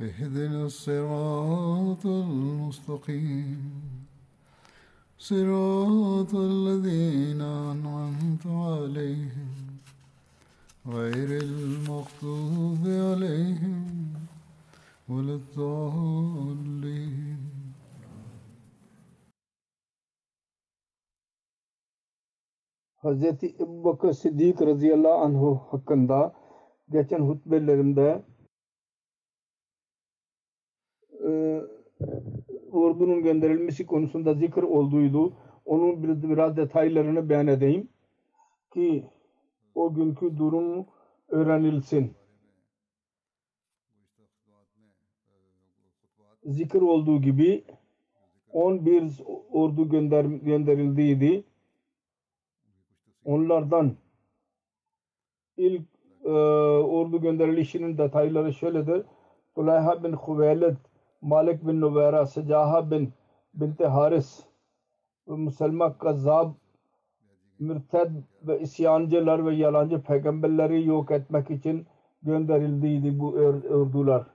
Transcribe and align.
اهدنا 0.00 0.64
الصراط 0.64 2.06
المستقيم. 2.06 3.80
صراط 5.18 6.34
الذين 6.34 7.42
أنعمت 7.42 8.46
عليهم. 8.46 9.76
غير 10.86 11.42
المغضوب 11.42 12.88
عليهم 12.88 14.12
ولا 15.08 15.34
الضالين. 15.34 16.62
حضرت 23.04 23.44
ابو 23.60 23.82
بكر 23.82 24.08
الصديق 24.08 24.62
رضي 24.62 24.92
الله 24.92 25.24
عنه 25.24 25.54
عنہ 25.72 26.06
دا 26.06 26.28
گچن 26.94 27.28
خطبه 27.28 27.58
لرندہ 27.58 28.31
ordunun 32.72 33.22
gönderilmesi 33.22 33.86
konusunda 33.86 34.34
zikir 34.34 34.62
olduydu. 34.62 35.32
Onun 35.64 36.02
biraz, 36.02 36.56
detaylarını 36.56 37.28
beyan 37.28 37.46
edeyim 37.46 37.88
ki 38.74 39.06
o 39.74 39.94
günkü 39.94 40.36
durum 40.38 40.86
öğrenilsin. 41.28 42.14
Zikir 46.44 46.80
olduğu 46.80 47.20
gibi 47.20 47.64
11 48.52 49.22
ordu 49.50 49.88
gönder, 49.88 50.24
gönderildiydi. 50.24 51.44
Onlardan 53.24 53.96
ilk 55.56 55.82
e, 56.24 56.30
ordu 56.30 57.20
gönderilişinin 57.20 57.98
detayları 57.98 58.52
şöyledir. 58.52 59.06
Tulayha 59.54 60.04
bin 60.04 60.12
Huveyled, 60.12 60.76
Malik 61.22 61.66
bin 61.66 61.80
Nuvera, 61.80 62.26
Secaha 62.26 62.90
bin 62.90 63.12
Binti 63.54 63.84
Haris 63.86 64.44
ve 65.28 65.36
Müslüman 65.36 65.98
Kazzab 65.98 66.50
mürted 67.58 68.10
ve 68.42 68.60
isyancılar 68.60 69.46
ve 69.46 69.54
yalancı 69.54 70.02
peygamberleri 70.02 70.86
yok 70.86 71.10
etmek 71.10 71.50
için 71.50 71.86
gönderildiydi 72.22 73.18
bu 73.18 73.28
ordular. 73.70 74.26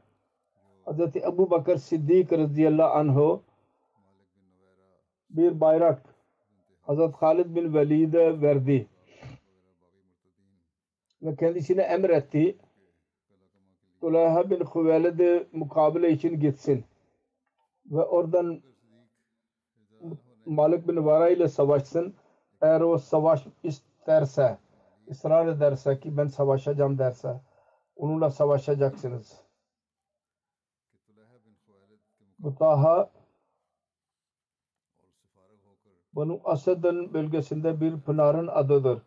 Hz. 0.85 1.16
Ebu 1.16 1.50
Bakır 1.50 1.78
Siddik 1.78 2.34
radıyallahu 2.34 2.94
anhu 2.94 3.44
bir 5.29 5.61
bayrak 5.61 6.16
Hazret 6.81 7.16
Halid 7.16 7.56
bin 7.56 7.73
Velid'e 7.73 8.41
verdi. 8.41 8.88
Ve 11.22 11.35
kendisine 11.35 11.81
emretti. 11.81 12.57
Tulayha 14.02 14.50
bin 14.50 14.59
Hüveylid'e 14.59 15.47
mukabele 15.52 16.12
için 16.12 16.40
gitsin. 16.40 16.85
Ve 17.85 18.03
oradan 18.03 18.62
Malik 20.46 20.88
bin 20.88 21.06
Vara 21.06 21.30
ile 21.30 21.47
savaşsın. 21.47 22.16
Eğer 22.62 22.81
o 22.81 22.97
savaş 22.97 23.47
isterse, 23.63 24.58
ısrar 25.12 25.47
ederse 25.47 26.00
ki 26.00 26.18
ben 26.18 26.28
savaşacağım 26.28 26.97
derse, 26.97 27.41
onunla 27.96 28.30
savaşacaksınız. 28.30 29.41
Bu 32.40 32.56
Taha 32.56 33.12
Banu 36.14 36.41
Asad'ın 36.44 37.14
bölgesinde 37.14 37.81
bir 37.81 38.02
pınarın 38.02 38.47
adıdır. 38.47 39.02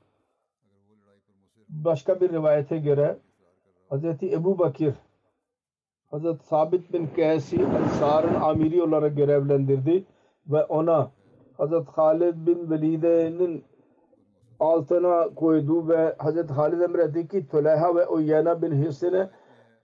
Başka 1.68 2.20
bir 2.20 2.32
rivayete 2.32 2.78
göre 2.78 3.18
Hz. 3.90 4.22
Ebu 4.22 4.58
Bakir 4.58 4.94
Hz. 6.12 6.42
Sabit 6.42 6.92
bin 6.92 7.06
Kaysi 7.06 7.56
Ensar'ın 7.56 8.34
amiri 8.34 8.82
olarak 8.82 9.16
görevlendirdi 9.16 10.04
ve 10.46 10.64
ona 10.64 11.10
Hz. 11.58 11.72
Halid 11.86 12.46
bin 12.46 12.70
Velide'nin 12.70 13.64
altına 14.60 15.34
koydu 15.34 15.88
ve 15.88 16.16
Hz. 16.18 16.50
Halid 16.50 16.80
emretti 16.80 17.28
ki 17.28 17.48
Tüleyha 17.48 17.96
ve 17.96 18.06
Uyyana 18.06 18.62
bin 18.62 18.84
Hüseyin'e 18.84 19.30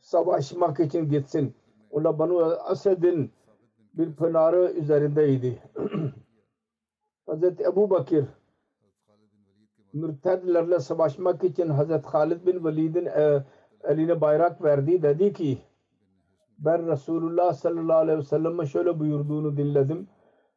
savaşmak 0.00 0.81
için 0.81 1.09
gitsin. 1.09 1.55
Onlar 1.91 2.19
Banu 2.19 2.38
Asad'ın 2.44 3.31
bir 3.94 4.17
pınarı 4.17 4.73
üzerindeydi. 4.73 5.62
Hz. 7.28 7.61
Ebu 7.61 7.91
Bakir 7.91 8.25
mürtedlerle 9.93 10.81
savaşmak 10.81 11.44
için 11.44 11.69
Hz. 11.69 12.05
Halid 12.05 12.47
bin 12.47 12.65
Velid'in 12.65 13.06
e, 13.06 13.44
eline 13.88 14.20
bayrak 14.20 14.64
verdi. 14.64 15.02
Dedi 15.02 15.32
ki 15.32 15.58
ben 16.58 16.86
Resulullah 16.86 17.52
sallallahu 17.54 17.97
aleyhi 17.97 18.19
ve 18.19 18.22
sellem'e 18.22 18.66
şöyle 18.66 19.00
buyurduğunu 19.00 19.56
dinledim. 19.56 20.08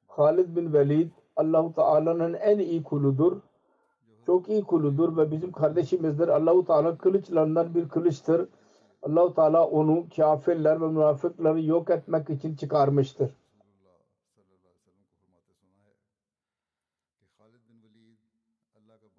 Halid 0.07 0.56
bin 0.56 0.73
Velid 0.73 1.12
Allahu 1.35 1.73
Teala'nın 1.73 2.34
en 2.34 2.59
iyi 2.59 2.84
kuludur. 2.84 3.41
Çok 4.25 4.50
iyi 4.50 4.63
kuludur 4.63 5.18
ve 5.18 5.31
bizim 5.31 5.51
kardeşimizdir. 5.51 6.28
Allahu 6.28 6.66
Teala 6.66 6.97
kılıçlarından 6.97 7.75
bir 7.75 7.89
kılıçtır. 7.89 8.47
Allahu 9.03 9.34
Teala 9.34 9.68
onu 9.68 10.06
kafirler 10.16 10.81
ve 10.81 10.88
münafıkları 10.88 11.62
yok 11.62 11.89
etmek 11.89 12.29
için 12.29 12.56
çıkarmıştır. 12.56 13.29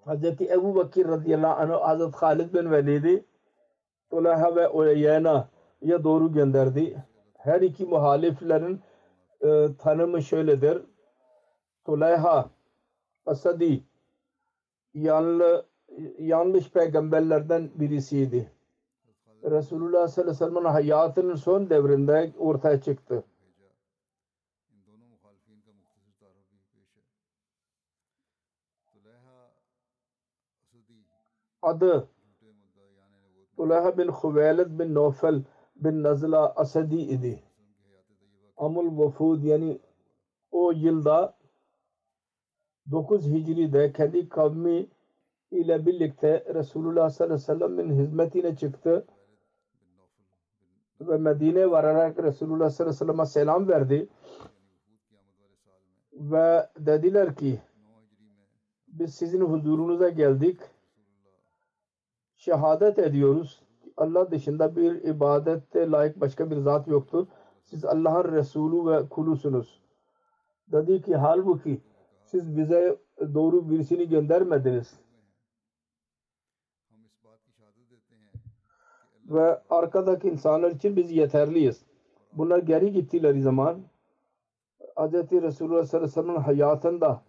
Hazreti 0.04 0.52
Ebu 0.52 0.74
Bakir 0.74 1.08
radıyallahu 1.08 1.60
anh 1.60 1.88
Hazreti 1.88 2.16
Halid 2.16 2.54
bin 2.54 2.70
Velid'i 2.70 3.24
Tulaha 4.10 4.56
ve 4.56 4.68
Uyeyna'ya 4.68 6.04
doğru 6.04 6.32
gönderdi. 6.32 7.04
Her 7.38 7.60
iki 7.60 7.84
muhaliflerin 7.84 8.80
e, 9.40 9.66
tanımı 9.78 10.22
şöyledir. 10.22 10.82
Tulaha 11.84 12.50
Asadi 13.26 13.84
yanlı, 14.94 15.66
yanlış 16.18 16.70
peygamberlerden 16.70 17.70
birisiydi. 17.74 18.52
Resulullah 19.44 20.08
sallallahu 20.08 20.30
aleyhi 20.30 20.44
ve 20.44 20.46
sellem'in 20.46 20.64
hayatının 20.64 21.34
son 21.34 21.70
devrinde 21.70 22.32
ortaya 22.38 22.80
çıktı. 22.80 23.24
adı 31.62 32.08
Tulaha 33.60 33.98
bin 33.98 34.08
Huveylid 34.08 34.78
bin 34.78 34.94
Nofel 34.94 35.42
bin 35.76 36.02
Nazla 36.02 36.52
Asadi 36.56 36.96
idi. 36.96 37.42
Amul 38.56 38.98
Vafud 38.98 39.42
yani 39.42 39.80
o 40.50 40.72
yılda 40.72 41.34
9 42.90 43.26
Hicri'de 43.26 43.92
kendi 43.92 44.28
kavmi 44.28 44.86
ile 45.50 45.86
birlikte 45.86 46.44
Resulullah 46.54 47.10
sallallahu 47.10 47.52
aleyhi 47.52 47.62
ve 47.62 47.68
sellem'in 47.68 47.98
hizmetine 47.98 48.56
çıktı 48.56 49.06
ve 51.00 51.16
Medine 51.16 51.70
vararak 51.70 52.18
Resulullah 52.18 52.70
sallallahu 52.70 52.94
aleyhi 52.94 53.10
ve 53.10 53.12
sellem'e 53.12 53.26
selam 53.26 53.68
verdi 53.68 54.08
ve 56.12 56.68
dediler 56.78 57.36
ki 57.36 57.60
biz 58.88 59.14
sizin 59.14 59.40
huzurunuza 59.40 60.08
geldik 60.08 60.60
şehadet 62.40 62.98
ediyoruz. 62.98 63.62
Allah 63.96 64.30
dışında 64.30 64.76
bir 64.76 65.04
ibadette 65.04 65.90
layık 65.90 66.20
başka 66.20 66.50
bir 66.50 66.56
zat 66.56 66.88
yoktur. 66.88 67.26
Siz 67.64 67.84
Allah'ın 67.84 68.32
Resulü 68.32 68.90
ve 68.90 69.08
kulusunuz. 69.08 69.80
Dedi 70.72 71.02
ki 71.02 71.16
halbuki 71.16 71.80
siz 72.24 72.56
bize 72.56 72.98
doğru 73.34 73.70
birisini 73.70 74.08
göndermediniz. 74.08 75.00
Ve 79.24 79.62
arkadaki 79.70 80.28
insanlar 80.28 80.70
için 80.70 80.96
biz 80.96 81.10
yeterliyiz. 81.10 81.86
Bunlar 82.32 82.58
geri 82.58 82.92
gittiler 82.92 83.38
zaman 83.38 83.82
Hz. 84.96 85.12
Resulullah 85.14 85.84
sallallahu 85.84 85.96
aleyhi 85.96 86.02
ve 86.02 86.08
sellem'in 86.08 86.40
hayatında 86.40 87.22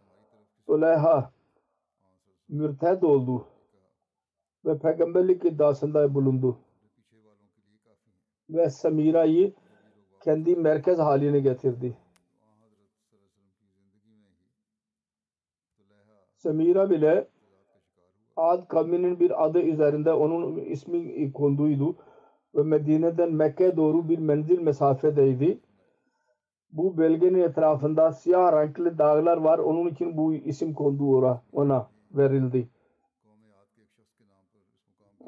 Züleyha 0.68 1.32
mürted 2.50 3.02
oldu 3.02 3.51
ve 4.66 4.78
peygamberlik 4.78 5.46
iddiasında 5.46 6.14
bulundu. 6.14 6.58
Ve 8.50 8.70
Samira'yı 8.70 9.54
kendi 10.24 10.56
merkez 10.56 11.00
haline 11.00 11.40
getirdi. 11.40 11.98
Samira 16.36 16.90
bile 16.90 17.28
Ad 18.38 18.68
kavminin 18.68 19.20
bir 19.20 19.46
adı 19.46 19.60
üzerinde 19.60 20.14
onun 20.14 20.58
ismi 20.58 21.34
konduydu 21.34 21.96
ve 22.56 22.64
Medine'den 22.64 23.34
Mekke'ye 23.34 23.78
doğru 23.78 24.10
bir 24.10 24.20
menzil 24.20 24.60
mesafedeydi. 24.60 25.60
Bu 26.72 26.98
belgenin 26.98 27.40
etrafında 27.40 28.12
siyah 28.12 28.54
renkli 28.54 28.98
dağlar 28.98 29.38
var. 29.38 29.60
Onun 29.60 29.90
için 29.90 30.18
bu 30.18 30.34
isim 30.34 30.74
kondu 30.74 31.18
ona, 31.18 31.42
ona 31.52 31.88
verildi. 32.12 32.70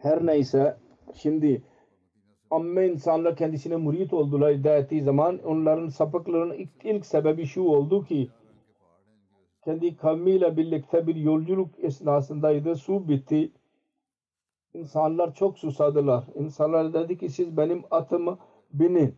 Her 0.01 0.25
neyse 0.25 0.77
şimdi 1.13 1.63
amme 2.51 2.87
insanlar 2.87 3.35
kendisine 3.35 3.75
murit 3.75 4.13
oldular 4.13 4.51
iddia 4.51 4.77
ettiği 4.77 5.01
zaman 5.01 5.39
onların 5.45 5.87
sapıklığının 5.87 6.53
ilk, 6.53 6.69
ilk 6.83 7.05
sebebi 7.05 7.45
şu 7.45 7.61
oldu 7.61 8.05
ki 8.05 8.29
kendi 9.65 9.97
kavmiyle 9.97 10.57
birlikte 10.57 11.07
bir 11.07 11.15
yolculuk 11.15 11.69
esnasındaydı. 11.79 12.75
Su 12.75 13.07
bitti. 13.07 13.51
İnsanlar 14.73 15.33
çok 15.33 15.59
susadılar. 15.59 16.25
İnsanlar 16.35 16.93
dedi 16.93 17.17
ki 17.17 17.29
siz 17.29 17.57
benim 17.57 17.83
atımı 17.91 18.37
binin. 18.73 19.15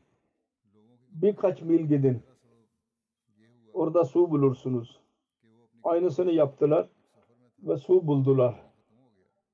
Birkaç 1.11 1.61
mil 1.61 1.79
gidin. 1.79 2.23
Orada 3.73 4.05
su 4.05 4.31
bulursunuz. 4.31 4.99
Aynısını 5.83 6.31
yaptılar 6.31 6.89
ve 7.59 7.77
su 7.77 8.07
buldular. 8.07 8.64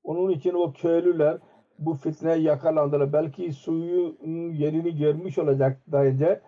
Onun 0.04 0.30
için 0.30 0.54
o 0.54 0.72
köylüler 0.72 1.38
bu 1.78 1.94
fitneye 1.94 2.38
yakalandılar. 2.38 3.12
Belki 3.12 3.52
suyu 3.52 4.16
yerini 4.52 4.96
görmüş 4.96 5.38
olacak 5.38 5.80
daha 5.92 6.04
önce. 6.04 6.40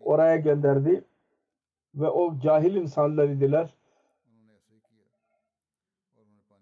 Oraya 0.00 0.36
gönderdi. 0.36 1.04
Ve 1.94 2.08
o 2.08 2.38
cahil 2.38 2.74
insanlar 2.74 3.28
idiler. 3.28 3.74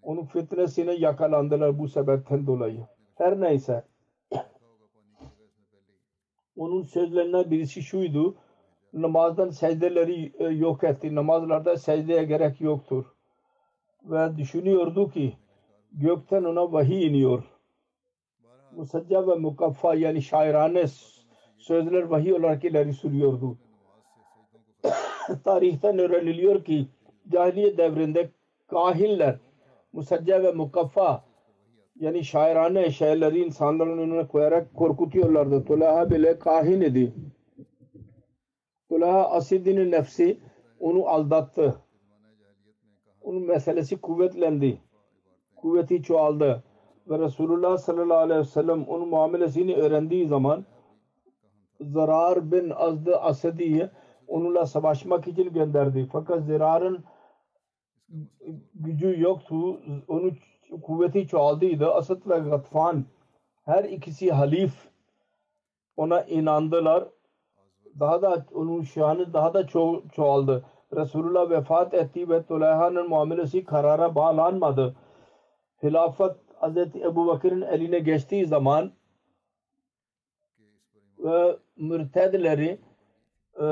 Onun 0.03 0.25
fitnesine 0.25 0.93
yakalandılar 0.93 1.79
bu 1.79 1.89
sebepten 1.89 2.47
dolayı. 2.47 2.87
Her 3.15 3.41
neyse. 3.41 3.85
Onun 6.57 6.83
sözlerinden 6.83 7.51
birisi 7.51 7.83
şuydu. 7.83 8.37
Namazdan 8.93 9.51
secdeleri 9.51 10.33
e, 10.39 10.45
yok 10.45 10.85
etti. 10.85 11.15
Namazlarda 11.15 11.77
secdeye 11.77 12.25
gerek 12.25 12.61
yoktur. 12.61 13.05
Ve 14.05 14.37
düşünüyordu 14.37 15.11
ki 15.11 15.37
gökten 15.99 16.45
ona 16.45 16.73
vahiy 16.73 17.07
iniyor. 17.07 17.45
Musacca 18.77 19.29
ve 19.29 19.35
mukaffa 19.35 19.95
yani 19.95 20.23
şairane 20.23 20.85
sözler 21.59 22.03
vahiy 22.03 22.33
olarak 22.33 22.65
ileri 22.65 22.93
sürüyordu. 22.93 23.59
Tarihten 25.45 25.99
öğreniliyor 25.99 26.65
ki 26.65 26.89
cahiliye 27.29 27.77
devrinde 27.77 28.31
kahiller 28.67 29.39
musacca 29.93 30.43
ve 30.43 30.53
mukaffa 30.53 31.25
yani 31.97 32.25
şairane 32.25 32.91
şeyleri 32.91 33.45
insanların 33.45 33.99
önüne 33.99 34.27
koyarak 34.27 34.75
korkutuyorlardı. 34.75 35.65
Tulaha 35.65 36.11
bile 36.11 36.39
kahin 36.39 36.81
idi. 36.81 37.15
Tulaha 38.89 39.31
Asid'in 39.31 39.91
nefsi 39.91 40.41
onu 40.81 41.07
aldattı. 41.09 41.81
Onun 43.21 43.43
meselesi 43.43 44.01
kuvvetlendi. 44.01 44.81
Kuvveti 45.65 46.03
çoğaldı. 46.03 46.63
Ve 47.11 47.19
Resulullah 47.19 47.79
sallallahu 47.79 48.19
aleyhi 48.19 48.41
ve 48.41 48.45
sellem 48.45 48.85
onun 48.85 49.09
muamelesini 49.09 49.75
öğrendiği 49.75 50.27
zaman 50.27 50.65
Zarar 51.81 52.53
bin 52.53 52.71
Azd 52.71 53.07
Asadi'yi 53.07 53.91
onunla 54.29 54.67
savaşmak 54.67 55.29
için 55.29 55.53
gönderdi. 55.53 56.09
Fakat 56.13 56.45
Zirar'ın 56.45 57.05
gücü 58.75 59.21
yoktu. 59.21 59.81
Onun 60.09 60.37
kuvveti 60.83 61.27
çoğaldıydı. 61.27 61.95
Asad 61.95 62.29
ve 62.29 62.39
Gatfan 62.39 63.05
her 63.65 63.85
ikisi 63.85 64.33
halif 64.33 64.91
ona 65.97 66.23
inandılar. 66.23 67.05
Daha 68.01 68.23
da 68.23 68.47
onun 68.55 68.83
şanı 68.83 69.33
daha 69.33 69.55
da 69.55 69.67
ço 69.67 70.03
çoğaldı. 70.13 70.65
Resulullah 70.97 71.51
vefat 71.51 71.95
etti 71.95 72.29
ve 72.29 72.43
Tuleyha'nın 72.43 73.09
muamelesi 73.09 73.65
karara 73.65 74.15
bağlanmadı. 74.15 74.97
Hilafet 75.85 76.37
Hz. 76.61 76.77
Ebu 76.77 77.27
Bakır'ın 77.27 77.63
eline 77.63 77.99
geçtiği 77.99 78.47
zaman 78.47 78.93
ve 81.19 81.57
mürtedleri 81.77 82.79
e, 83.61 83.67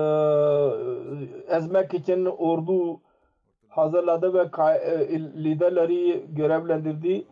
ezmek 1.56 1.94
için 1.94 2.24
ordu 2.24 3.00
hazırladı 3.68 4.34
ve 4.34 4.50
e, 4.72 5.20
liderleri 5.20 6.26
görevlendirdi. 6.28 7.26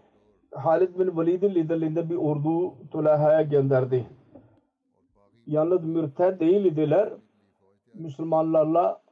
Halid 0.55 0.99
bin 0.99 1.19
Velid'in 1.19 1.55
liderliğinde 1.55 2.11
bir 2.11 2.17
ordu 2.17 2.75
Tulaha'ya 2.91 3.43
gönderdi. 3.43 4.07
Yalnız 5.47 5.85
mürted 5.85 6.41
değil 6.41 6.65
idiler. 6.65 7.13
Müslümanlarla 7.95 9.03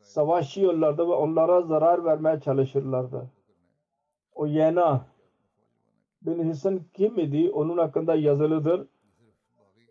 savaşıyorlardı 0.00 1.08
ve 1.08 1.12
onlara 1.12 1.62
zarar 1.62 2.04
vermeye 2.04 2.40
çalışırlardı. 2.40 3.33
O 4.34 4.46
Yena 4.46 5.06
bin 6.22 6.48
Hisan 6.50 6.80
kim 6.94 7.18
idi? 7.18 7.50
Onun 7.50 7.78
hakkında 7.78 8.14
yazılıdır. 8.14 8.86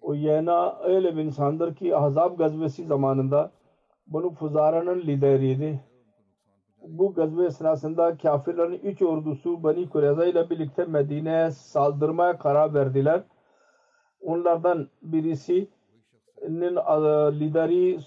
O 0.01 0.13
Yena 0.13 0.79
öyle 0.83 1.15
bir 1.17 1.23
insandır 1.23 1.75
ki 1.75 1.95
Ahzab 1.95 2.37
gazvesi 2.37 2.85
zamanında 2.85 3.51
bunu 4.07 4.29
Fuzara'nın 4.33 5.01
lideriydi. 5.01 5.79
Bu 6.87 7.13
gazve 7.13 7.45
esnasında 7.45 8.17
kafirlerin 8.17 8.79
üç 8.83 9.01
ordusu 9.01 9.63
Bani 9.63 9.89
Kureyza 9.89 10.25
ile 10.25 10.49
birlikte 10.49 10.85
Medine'ye 10.85 11.51
saldırmaya 11.51 12.37
karar 12.37 12.73
verdiler. 12.73 13.23
Onlardan 14.21 14.87
birisinin 15.01 16.75
adı- 16.75 17.39
lideri 17.39 17.99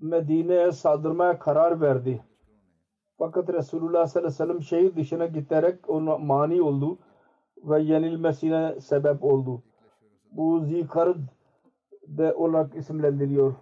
Medine'ye 0.00 0.72
saldırmaya 0.72 1.38
karar 1.38 1.80
verdi. 1.80 2.24
Fakat 3.18 3.48
Resulullah 3.48 4.06
sallallahu 4.06 4.18
aleyhi 4.18 4.26
ve 4.26 4.30
sellem 4.30 4.62
şehir 4.62 4.96
dışına 4.96 5.26
giderek 5.26 5.90
ona 5.90 6.18
mani 6.18 6.62
oldu 6.62 6.98
ve 7.56 7.82
yenilmesine 7.82 8.80
sebep 8.80 9.24
oldu. 9.24 9.62
Bu 10.32 10.60
Zikard 10.60 11.18
de 12.06 12.34
olarak 12.34 12.76
isimlendiriyor. 12.76 13.54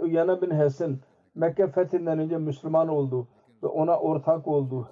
Uyana 0.00 0.42
bin 0.42 0.50
Hasan 0.50 0.98
Mekke 1.34 1.66
fethinden 1.66 2.18
önce 2.18 2.38
Müslüman 2.38 2.88
oldu 2.88 3.28
ve 3.62 3.66
ona 3.66 3.98
ortak 3.98 4.48
oldu. 4.48 4.88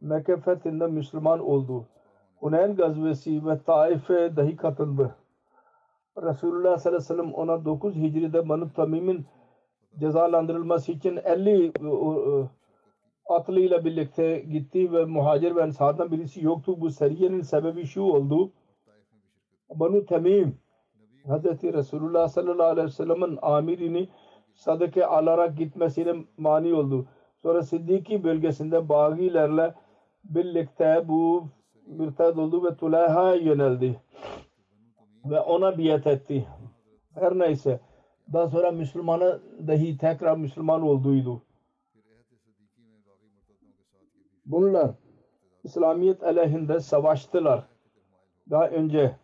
Mekke 0.00 0.36
fethinde 0.36 0.86
Müslüman 0.86 1.40
oldu. 1.40 1.88
Hunayn 2.36 2.76
gazvesi 2.76 3.46
ve 3.46 3.62
Taif'e 3.62 4.36
dahi 4.36 4.56
katıldı. 4.56 5.16
Resulullah 6.22 6.78
sallallahu 6.78 6.88
aleyhi 6.88 6.96
ve 6.96 7.00
sellem 7.00 7.34
ona 7.34 7.64
9 7.64 7.94
Hicri'de 7.96 8.48
Banu 8.48 8.72
Tamim'in 8.72 9.26
cezalandırılması 10.00 10.92
için 10.92 11.16
50 11.24 11.66
e, 11.66 11.70
atlıyla 13.28 13.84
birlikte 13.84 14.38
gitti 14.38 14.92
ve 14.92 15.04
muhacir 15.04 15.56
ve 15.56 15.62
ensardan 15.62 16.12
birisi 16.12 16.44
yoktu. 16.44 16.80
Bu 16.80 16.90
seriyenin 16.90 17.40
sebebi 17.40 17.86
şu 17.86 18.02
oldu. 18.02 18.52
Banu 19.70 20.06
Tamim 20.06 20.58
Hz. 21.24 21.44
Resulullah 21.62 22.28
sallallahu 22.28 22.66
aleyhi 22.66 22.86
ve 22.86 22.92
sellem'in 22.92 23.38
amirini 23.42 24.08
sadaka 24.54 25.06
alarak 25.06 25.58
gitmesine 25.58 26.14
mani 26.36 26.74
oldu. 26.74 27.06
Sonra 27.42 27.62
Siddiki 27.62 28.24
bölgesinde 28.24 28.88
bagilerle 28.88 29.74
birlikte 30.24 31.04
bu 31.08 31.48
mürted 31.86 32.36
oldu 32.36 32.64
ve 32.64 32.76
Tulaha'ya 32.76 33.34
yöneldi. 33.34 34.00
Ve 35.24 35.40
ona 35.40 35.78
biat 35.78 36.06
etti. 36.06 36.46
Her 37.14 37.38
neyse. 37.38 37.80
Daha 38.32 38.48
sonra 38.48 38.70
Müslümanı 38.70 39.40
dahi 39.66 39.98
tekrar 39.98 40.36
Müslüman 40.36 40.82
olduydu. 40.82 41.42
Bunlar 44.46 44.90
İslamiyet 45.64 46.22
aleyhinde 46.22 46.80
savaştılar. 46.80 47.66
Daha 48.50 48.68
önce 48.68 49.16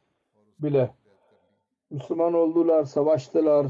bile. 0.58 0.90
Müslüman 1.90 2.34
oldular, 2.34 2.84
savaştılar. 2.84 3.66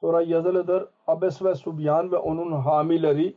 Sonra 0.00 0.22
yazılıdır 0.22 0.88
Abes 1.06 1.42
ve 1.42 1.54
Subyan 1.54 2.12
ve 2.12 2.16
onun 2.16 2.52
hamileri 2.52 3.34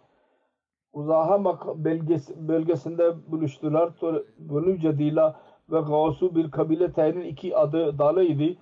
Uzaha 0.93 1.43
belgesi, 1.85 2.47
bölgesinde 2.47 3.31
buluştular. 3.31 3.93
Banu 4.37 4.77
Cedila 4.77 5.39
ve 5.71 5.79
Gavsu 5.79 6.35
bir 6.35 6.51
kabile 6.51 6.93
Tay'nin 6.93 7.21
iki 7.21 7.57
adı 7.57 7.97
dalıydı. 7.97 8.59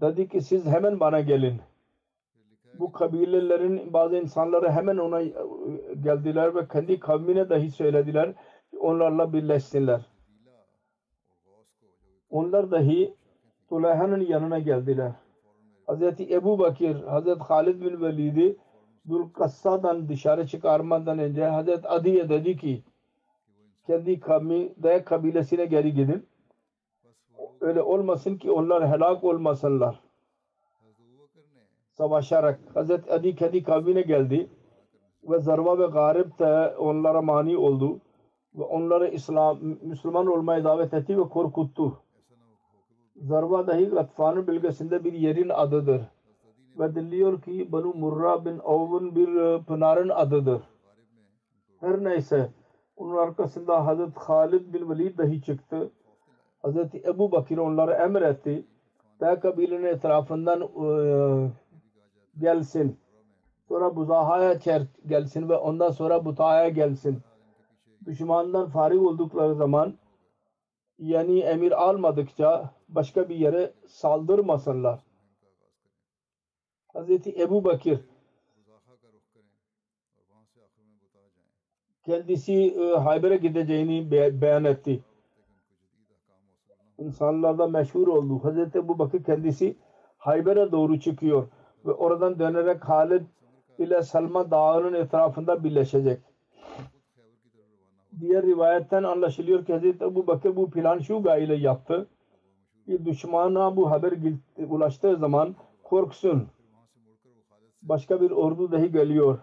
Dedi 0.00 0.28
ki 0.28 0.40
siz 0.40 0.66
hemen 0.66 1.00
bana 1.00 1.20
gelin. 1.20 1.60
Bu 2.78 2.92
kabilelerin 2.92 3.92
bazı 3.92 4.16
insanları 4.16 4.70
hemen 4.70 4.96
ona 4.96 5.20
e, 5.20 5.32
geldiler 6.00 6.54
ve 6.54 6.68
kendi 6.68 7.00
kavmine 7.00 7.48
dahi 7.48 7.70
söylediler 7.70 8.34
onlarla 8.80 9.32
birleşsinler. 9.32 10.06
Onlar 12.30 12.70
dahi 12.70 13.14
Tulayha'nın 13.68 14.20
yanına 14.20 14.58
geldiler. 14.58 15.12
Hazreti 15.86 16.34
Ebu 16.34 16.58
Bakir, 16.58 16.94
Hazreti 17.02 17.44
Halid 17.44 17.80
bin 17.80 18.00
Velid'i 18.00 18.56
Dulkassa'dan 19.08 20.08
dışarı 20.08 20.46
çıkarmadan 20.46 21.18
önce 21.18 21.44
Hazreti 21.44 21.88
Adi'ye 21.88 22.28
dedi 22.28 22.56
ki 22.56 22.82
kendi 23.86 24.20
kavmi 24.20 24.72
de 24.76 25.04
kabilesine 25.04 25.66
geri 25.66 25.94
gidin. 25.94 26.26
Öyle 27.64 27.82
olmasın 27.82 28.36
ki 28.36 28.50
onlar 28.50 28.88
helak 28.88 29.24
olmasınlar. 29.24 30.00
Savaşarak 31.90 32.60
Hazreti 32.74 33.12
Adi 33.12 33.34
kendi 33.34 33.62
kavmine 33.62 34.02
geldi 34.02 34.50
ve 35.28 35.38
Zarva 35.38 35.78
ve 35.78 35.86
Garip 35.86 36.38
de 36.38 36.76
onlara 36.76 37.22
mani 37.22 37.56
oldu 37.56 38.00
ve 38.54 38.62
onları 38.62 39.08
İslam, 39.08 39.58
Müslüman 39.82 40.26
olmaya 40.26 40.64
davet 40.64 40.94
etti 40.94 41.18
ve 41.18 41.22
korkuttu. 41.22 41.98
Zarva 43.16 43.66
dahi 43.66 43.84
Gatfan'ın 43.84 44.46
bölgesinde 44.46 45.04
bir 45.04 45.12
yerin 45.12 45.48
adıdır. 45.48 46.02
Ve 46.78 46.94
deniliyor 46.94 47.42
ki 47.42 47.72
Banu 47.72 47.94
Murra 47.94 48.44
bin 48.44 48.58
Avf'un 48.58 49.16
bir 49.16 49.36
e, 49.36 49.62
pınarın 49.62 50.08
adıdır. 50.08 50.62
Her 51.80 52.04
neyse 52.04 52.50
onun 52.96 53.16
arkasında 53.16 53.86
Hazreti 53.86 54.20
Halid 54.20 54.74
bin 54.74 54.90
Velid 54.90 55.18
dahi 55.18 55.42
çıktı. 55.42 55.90
Hazreti 56.64 57.02
Ebu 57.06 57.32
Bakir 57.32 57.58
onlara 57.58 57.94
emretti. 58.04 58.64
Ve 59.20 59.84
etrafından 59.84 60.60
e, 60.62 60.86
gelsin. 62.38 62.98
Sonra 63.68 63.96
Buzaha'ya 63.96 64.58
gelsin 65.06 65.48
ve 65.48 65.56
ondan 65.56 65.90
sonra 65.90 66.24
Buta'ya 66.24 66.68
gelsin. 66.68 67.22
Düşmandan 68.04 68.68
farik 68.68 69.02
oldukları 69.02 69.54
zaman 69.54 69.94
yani 70.98 71.40
emir 71.40 71.82
almadıkça 71.82 72.70
başka 72.88 73.28
bir 73.28 73.36
yere 73.36 73.72
saldırmasınlar. 73.86 75.00
Hazreti 76.92 77.42
Ebu 77.42 77.64
Bakir 77.64 78.00
kendisi 82.04 82.54
e, 82.54 82.96
Hayber'e 82.98 83.36
gideceğini 83.36 84.10
be- 84.10 84.40
beyan 84.40 84.64
etti. 84.64 85.00
İnsanlarda 86.98 87.66
meşhur 87.66 88.06
oldu. 88.06 88.44
Hazreti 88.44 88.78
Ebu 88.78 88.98
Bakir 88.98 89.24
kendisi 89.24 89.76
Hayber'e 90.18 90.72
doğru 90.72 91.00
çıkıyor 91.00 91.46
ve 91.86 91.92
oradan 91.92 92.38
dönerek 92.38 92.88
Halid 92.88 93.22
ile 93.78 94.02
Salma 94.02 94.50
Dağı'nın 94.50 94.94
etrafında 94.94 95.64
birleşecek. 95.64 96.20
Diğer 98.20 98.42
rivayetten 98.42 99.02
anlaşılıyor 99.02 99.64
ki 99.64 99.72
Hazreti 99.72 100.04
Ebu 100.04 100.26
Bakır 100.26 100.56
bu 100.56 100.70
plan 100.70 100.98
şu 100.98 101.22
gayle 101.22 101.54
yaptı. 101.54 102.08
Bir 102.88 103.04
düşmana 103.04 103.76
bu 103.76 103.90
haber 103.90 104.12
ulaştığı 104.68 105.16
zaman 105.16 105.54
korksun. 105.82 106.46
Başka 107.82 108.20
bir 108.20 108.30
ordu 108.30 108.72
dahi 108.72 108.92
geliyor. 108.92 109.38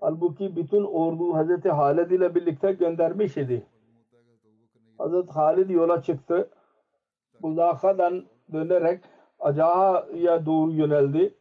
Halbuki 0.00 0.56
bütün 0.56 0.84
ordu 0.84 1.34
Hazreti 1.34 1.70
Halid 1.70 2.10
ile 2.10 2.34
birlikte 2.34 2.72
göndermiş 2.72 3.36
idi. 3.36 3.66
Hazreti 5.00 5.32
Halid 5.32 5.70
yola 5.70 6.02
çıktı. 6.02 6.50
Buzakha'dan 7.42 8.24
dönerek 8.52 9.04
Aca'ya 9.38 10.46
doğru 10.46 10.70
yöneldi. 10.72 11.34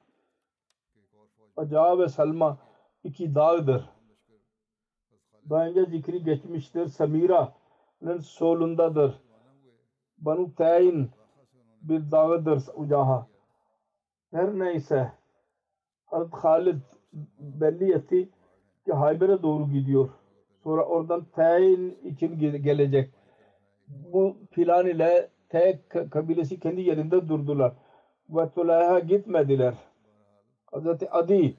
Aca 1.58 2.00
ve 2.00 2.08
Salma 2.08 2.58
iki 3.04 3.36
dağdır. 3.36 3.89
Daha 5.50 5.66
önce 5.66 5.86
zikri 5.86 6.24
geçmiştir. 6.24 6.88
Samira'nın 6.88 8.20
solundadır. 8.20 9.20
Banu 10.18 10.56
Tayn 10.56 11.10
bir 11.82 12.12
dağıdır 12.12 12.63
Ucaha. 12.75 13.28
Her 14.32 14.60
neyse 14.60 15.12
Hazreti 16.06 16.38
Halid 16.38 16.82
belli 17.39 17.94
etti 17.94 18.30
ki 18.86 18.94
Hayber'e 18.94 19.44
doğru 19.44 19.70
gidiyor. 19.70 20.10
Sonra 20.63 20.86
oradan 20.86 21.25
Tayn 21.36 21.98
için 22.04 22.39
ge- 22.39 22.58
gelecek. 22.58 23.19
Bu 23.89 24.38
plan 24.51 24.88
ile 24.88 25.29
Tay 25.50 25.79
kabilesi 25.88 26.60
kendi 26.60 26.81
yerinde 26.81 27.29
durdular. 27.29 27.74
Ve 28.29 28.50
Tulayha 28.50 29.00
gitmediler. 29.00 29.74
Hazreti 30.65 31.12
Adi 31.12 31.58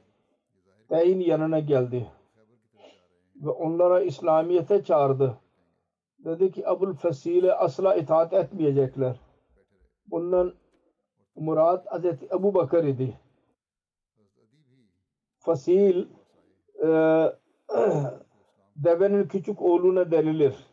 Tayn 0.89 1.21
yanına 1.21 1.59
geldi. 1.59 2.07
Ve 3.37 3.51
onlara 3.51 4.01
İslamiyet'e 4.01 4.85
çağırdı. 4.85 5.39
Dedi 6.19 6.53
ki 6.53 6.69
Abul 6.69 6.95
Fesil'e 6.95 7.55
asla 7.55 7.95
itaat 7.95 8.33
etmeyecekler. 8.33 9.21
Bundan 10.07 10.55
Murat 11.37 11.87
Hazreti 11.93 12.27
Ebu 12.27 12.55
Bakır 12.55 12.85
idi. 12.85 13.19
Fasil 15.39 16.07
e, 16.83 16.87
devenin 18.77 19.29
küçük 19.29 19.63
oğluna 19.63 20.11
denilir. 20.11 20.70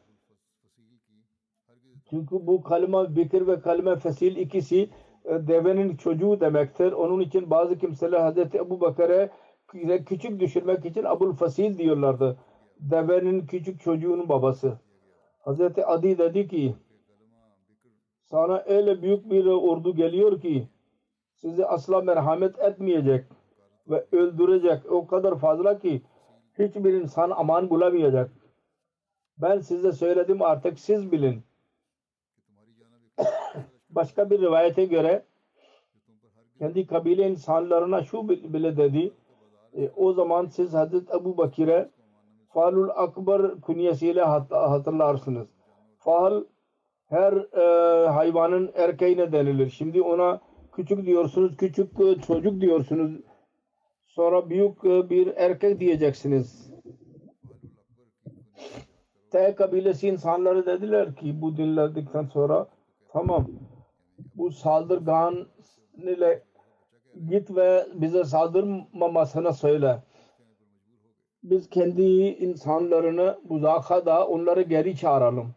Çünkü 2.10 2.48
bu 2.48 2.64
kalma 2.64 3.16
Bekir 3.16 3.48
ve 3.48 3.60
kalma 3.62 3.96
Fasil 3.96 4.36
ikisi 4.36 4.90
e, 5.26 5.48
devenin 5.48 5.96
çocuğu 5.96 6.40
demektir. 6.40 6.92
Onun 6.92 7.20
için 7.20 7.50
bazı 7.50 7.78
kimseler 7.78 8.20
Hazreti 8.20 8.58
Ebu 8.58 8.82
Bakır'e 8.82 9.30
küçük 10.06 10.40
düşürmek 10.40 10.86
için 10.86 11.04
Abul 11.04 11.34
Fasil 11.34 11.78
diyorlardı. 11.78 12.38
Devenin 12.80 13.46
küçük 13.46 13.82
çocuğunun 13.82 14.30
babası. 14.30 14.78
Hazreti 15.40 15.86
Adi 15.86 16.18
dedi 16.18 16.48
ki 16.48 16.76
sana 18.30 18.64
öyle 18.68 19.02
büyük 19.02 19.30
bir 19.32 19.46
ordu 19.46 19.96
geliyor 19.96 20.42
ki 20.42 20.68
sizi 21.36 21.66
asla 21.66 22.02
merhamet 22.02 22.60
etmeyecek 22.60 23.26
ve 23.90 24.06
öldürecek. 24.12 24.92
O 24.92 25.08
kadar 25.08 25.40
fazla 25.40 25.80
ki 25.80 26.02
hiçbir 26.60 26.94
insan 26.94 27.32
aman 27.36 27.70
bulamayacak. 27.70 28.32
Ben 29.38 29.60
size 29.60 29.92
söyledim 29.92 30.42
artık 30.42 30.80
siz 30.80 31.12
bilin. 31.12 31.47
Başka 33.98 34.30
bir 34.30 34.42
rivayete 34.42 34.86
göre 34.86 35.24
kendi 36.60 36.88
kabile 36.88 37.30
insanlarına 37.30 38.04
şu 38.04 38.30
bile 38.30 38.78
dedi. 38.78 39.12
E, 39.74 39.90
o 39.96 40.14
zaman 40.14 40.46
siz 40.46 40.74
Hazreti 40.74 41.14
Ebu 41.16 41.38
Bakir'e 41.38 41.90
Falul 42.54 42.90
Akbar 42.96 43.62
künyesiyle 43.62 44.22
hat 44.22 44.52
hatırlarsınız. 44.52 45.48
Fal 45.98 46.44
her 47.10 47.34
e, 47.34 48.08
hayvanın 48.08 48.72
erkeğine 48.76 49.32
denilir. 49.32 49.70
Şimdi 49.70 50.02
ona 50.02 50.42
küçük 50.76 51.06
diyorsunuz, 51.06 51.58
küçük 51.58 52.00
e, 52.00 52.22
çocuk 52.22 52.62
diyorsunuz. 52.62 53.22
Sonra 54.08 54.50
büyük 54.50 54.86
e, 54.86 55.10
bir 55.10 55.34
erkek 55.36 55.80
diyeceksiniz. 55.80 56.74
T 59.32 59.56
kabilesi 59.56 60.08
insanları 60.08 60.66
dediler 60.66 61.16
ki 61.16 61.42
bu 61.42 61.58
dinledikten 61.58 62.26
sonra 62.26 62.68
tamam 63.10 63.48
bu 64.38 64.52
saldırgan 64.52 65.48
ile 65.98 66.44
git 67.30 67.56
ve 67.56 67.88
bize 67.94 68.24
saldırmamasına 68.24 69.54
söyle. 69.54 70.04
Biz 71.44 71.70
kendi 71.70 72.02
insanlarını 72.22 73.40
Buzaka'da 73.44 74.28
onları 74.28 74.62
geri 74.62 74.96
çağıralım. 74.96 75.56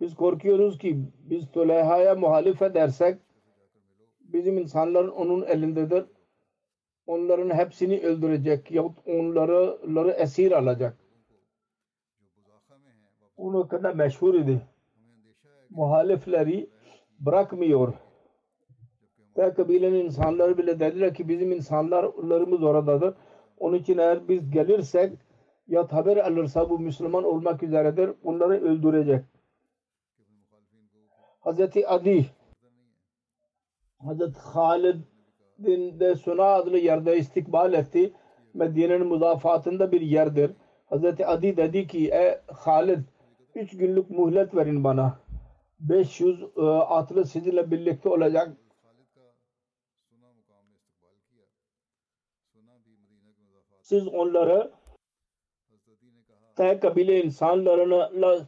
Biz 0.00 0.14
korkuyoruz 0.14 0.78
ki 0.78 0.98
biz 1.18 1.50
Tüleyha'ya 1.50 2.14
muhalif 2.14 2.62
edersek 2.62 3.18
bizim 4.20 4.58
insanların 4.58 5.08
onun 5.08 5.46
elindedir. 5.46 6.04
Onların 7.06 7.50
hepsini 7.50 8.00
öldürecek 8.00 8.70
yahut 8.70 8.98
onları 9.06 10.10
esir 10.10 10.52
alacak. 10.52 10.96
Onun 13.36 13.66
kadar 13.66 13.94
meşhur 13.94 14.34
idi. 14.34 14.60
Muhalifleri 15.70 16.70
bırakmıyor. 17.18 17.94
Ve 19.38 19.54
kabilenin 19.54 20.04
insanları 20.04 20.58
bile 20.58 20.80
dediler 20.80 21.14
ki 21.14 21.28
bizim 21.28 21.52
insanlarımız 21.52 22.62
oradadır. 22.62 23.14
Onun 23.58 23.76
için 23.78 23.98
eğer 23.98 24.28
biz 24.28 24.50
gelirsek 24.50 25.12
ya 25.68 25.92
haber 25.92 26.16
alırsa 26.16 26.70
bu 26.70 26.78
Müslüman 26.78 27.24
olmak 27.24 27.62
üzeredir. 27.62 28.10
Onları 28.24 28.52
öldürecek. 28.52 29.24
Hazreti 31.40 31.88
Adi 31.88 32.26
Hazreti 33.98 34.38
Halid'in 34.38 36.00
de 36.00 36.14
Suna 36.14 36.44
adlı 36.44 36.78
yerde 36.78 37.18
istikbal 37.18 37.72
etti. 37.72 38.12
Medine'nin 38.54 39.06
müdafaatında 39.06 39.92
bir 39.92 40.00
yerdir. 40.00 40.50
Hazreti 40.86 41.26
Adi 41.26 41.56
dedi 41.56 41.86
ki 41.86 42.10
ey 42.12 42.34
Halid 42.46 42.98
üç 43.54 43.76
günlük 43.76 44.10
muhlet 44.10 44.54
verin 44.54 44.84
bana. 44.84 45.18
500 45.80 46.42
e, 46.56 46.62
atlı 46.66 47.26
sizinle 47.26 47.70
birlikte 47.70 48.08
olacak. 48.08 48.56
Siz 53.92 54.08
onları 54.08 54.70
te 56.56 56.80
kabile 56.80 57.22
insanlarını 57.22 58.42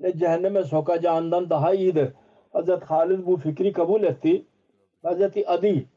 ne 0.00 0.16
cehenneme 0.16 0.64
sokacağından 0.64 1.50
daha 1.50 1.74
iyidir. 1.74 2.12
Hazreti 2.52 2.84
Halid 2.84 3.26
bu 3.26 3.36
fikri 3.36 3.72
kabul 3.72 4.02
etti. 4.02 4.46
Hazreti 5.02 5.48
Adi 5.48 5.88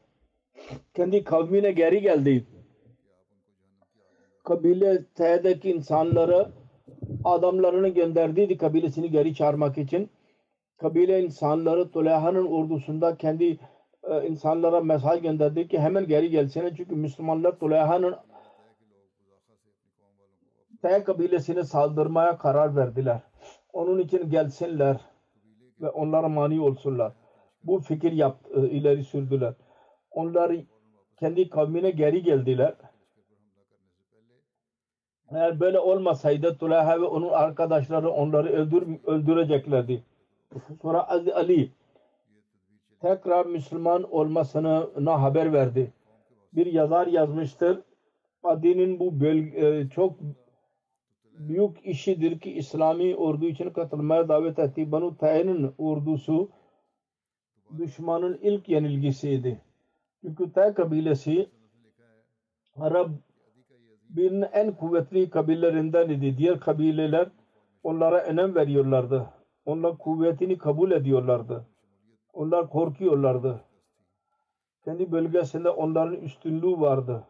kendi 0.94 1.24
kavmine 1.24 1.72
geri 1.72 2.02
geldi. 2.02 2.46
Kabile 4.44 5.04
T'deki 5.04 5.70
insanları 5.70 6.48
adamlarını 7.24 7.88
gönderdi 7.88 8.56
kabilesini 8.56 9.10
geri 9.10 9.34
çağırmak 9.34 9.78
için. 9.78 10.10
Kabile 10.76 11.22
insanları 11.22 11.90
Tuleha'nın 11.90 12.46
ordusunda 12.46 13.16
kendi 13.16 13.58
e, 14.02 14.26
insanlara 14.28 14.80
mesaj 14.80 15.22
gönderdi 15.22 15.68
ki 15.68 15.78
hemen 15.80 16.06
geri 16.06 16.30
gelsene 16.30 16.74
çünkü 16.76 16.94
Müslümanlar 16.94 17.58
Tuleha'nın 17.58 18.14
T 20.82 21.04
kabilesine 21.04 21.64
saldırmaya 21.64 22.38
karar 22.38 22.76
verdiler. 22.76 23.20
Onun 23.72 23.98
için 23.98 24.30
gelsinler 24.30 25.00
ve 25.80 25.90
onlara 25.90 26.28
mani 26.28 26.60
olsunlar. 26.60 27.12
Bu 27.64 27.78
fikir 27.80 28.12
yaptı, 28.12 28.66
e, 28.66 28.70
ileri 28.70 29.04
sürdüler. 29.04 29.54
Onlar 30.10 30.52
kendi 31.16 31.48
kavmine 31.48 31.90
geri 31.90 32.22
geldiler. 32.22 32.74
Eğer 35.30 35.60
böyle 35.60 35.78
olmasaydı 35.78 36.58
Tulaha 36.58 37.00
ve 37.00 37.04
onun 37.04 37.28
arkadaşları 37.28 38.10
onları 38.10 38.48
öldür, 38.48 38.86
öldüreceklerdi. 39.06 40.04
Sonra 40.82 41.08
Ali 41.34 41.72
tekrar 43.00 43.46
Müslüman 43.46 44.12
olmasına 44.12 45.22
haber 45.22 45.52
verdi. 45.52 45.92
Bir 46.52 46.66
yazar 46.66 47.06
yazmıştır. 47.06 47.80
Adi'nin 48.42 49.00
bu 49.00 49.20
bölge, 49.20 49.88
çok 49.88 50.16
büyük 51.38 51.86
işidir 51.86 52.40
ki 52.40 52.52
İslami 52.52 53.16
ordu 53.16 53.44
için 53.44 53.70
katılmaya 53.70 54.28
davet 54.28 54.58
etti. 54.58 54.92
Banu 54.92 55.16
Tayyin'in 55.16 55.72
ordusu 55.78 56.50
düşmanın 57.78 58.38
ilk 58.42 58.68
yenilgisiydi. 58.68 59.60
Çünkü 60.20 60.52
Tay 60.52 60.74
kabilesi 60.74 61.48
Arap 62.76 63.10
birinin 64.08 64.46
en 64.52 64.72
kuvvetli 64.74 65.30
kabilelerinden 65.30 66.08
idi. 66.08 66.38
Diğer 66.38 66.60
kabileler 66.60 67.28
onlara 67.82 68.22
önem 68.22 68.54
veriyorlardı. 68.54 69.26
Onlar 69.66 69.98
kuvvetini 69.98 70.58
kabul 70.58 70.90
ediyorlardı. 70.90 71.66
Onlar 72.32 72.70
korkuyorlardı. 72.70 73.60
Kendi 74.84 75.12
bölgesinde 75.12 75.70
onların 75.70 76.16
üstünlüğü 76.16 76.80
vardı. 76.80 77.24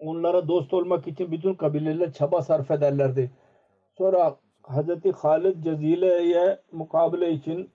Onlara 0.00 0.48
dost 0.48 0.74
olmak 0.74 1.06
için 1.08 1.32
bütün 1.32 1.54
kabileler 1.54 2.12
çaba 2.12 2.42
sarf 2.42 2.70
ederlerdi. 2.70 3.30
Sonra 3.98 4.36
Hz. 4.62 5.14
Halid 5.14 5.62
Cezile'ye 5.64 6.58
mukabele 6.72 7.32
için 7.32 7.70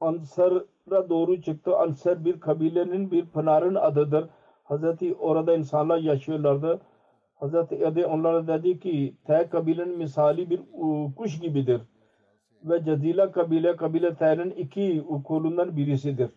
Ansar'a 0.00 1.08
doğru 1.08 1.42
çıktı. 1.42 1.76
Ansar 1.76 2.24
bir 2.24 2.40
kabilenin 2.40 3.10
bir 3.10 3.26
pınarın 3.26 3.74
adıdır. 3.74 4.28
Hazreti 4.64 5.14
orada 5.14 5.56
insanlar 5.56 5.98
yaşıyorlardı. 5.98 6.80
Hazreti 7.34 7.86
Adi 7.86 8.06
onlara 8.06 8.46
dedi 8.46 8.80
ki 8.80 9.16
T 9.26 9.48
kabilenin 9.48 9.98
misali 9.98 10.50
bir 10.50 10.60
kuş 11.16 11.40
gibidir. 11.40 11.80
Ve 12.64 12.84
Cezila 12.84 13.32
kabile 13.32 13.76
kabile 13.76 14.14
T'nin 14.14 14.50
iki 14.50 15.04
kolundan 15.24 15.76
birisidir. 15.76 16.30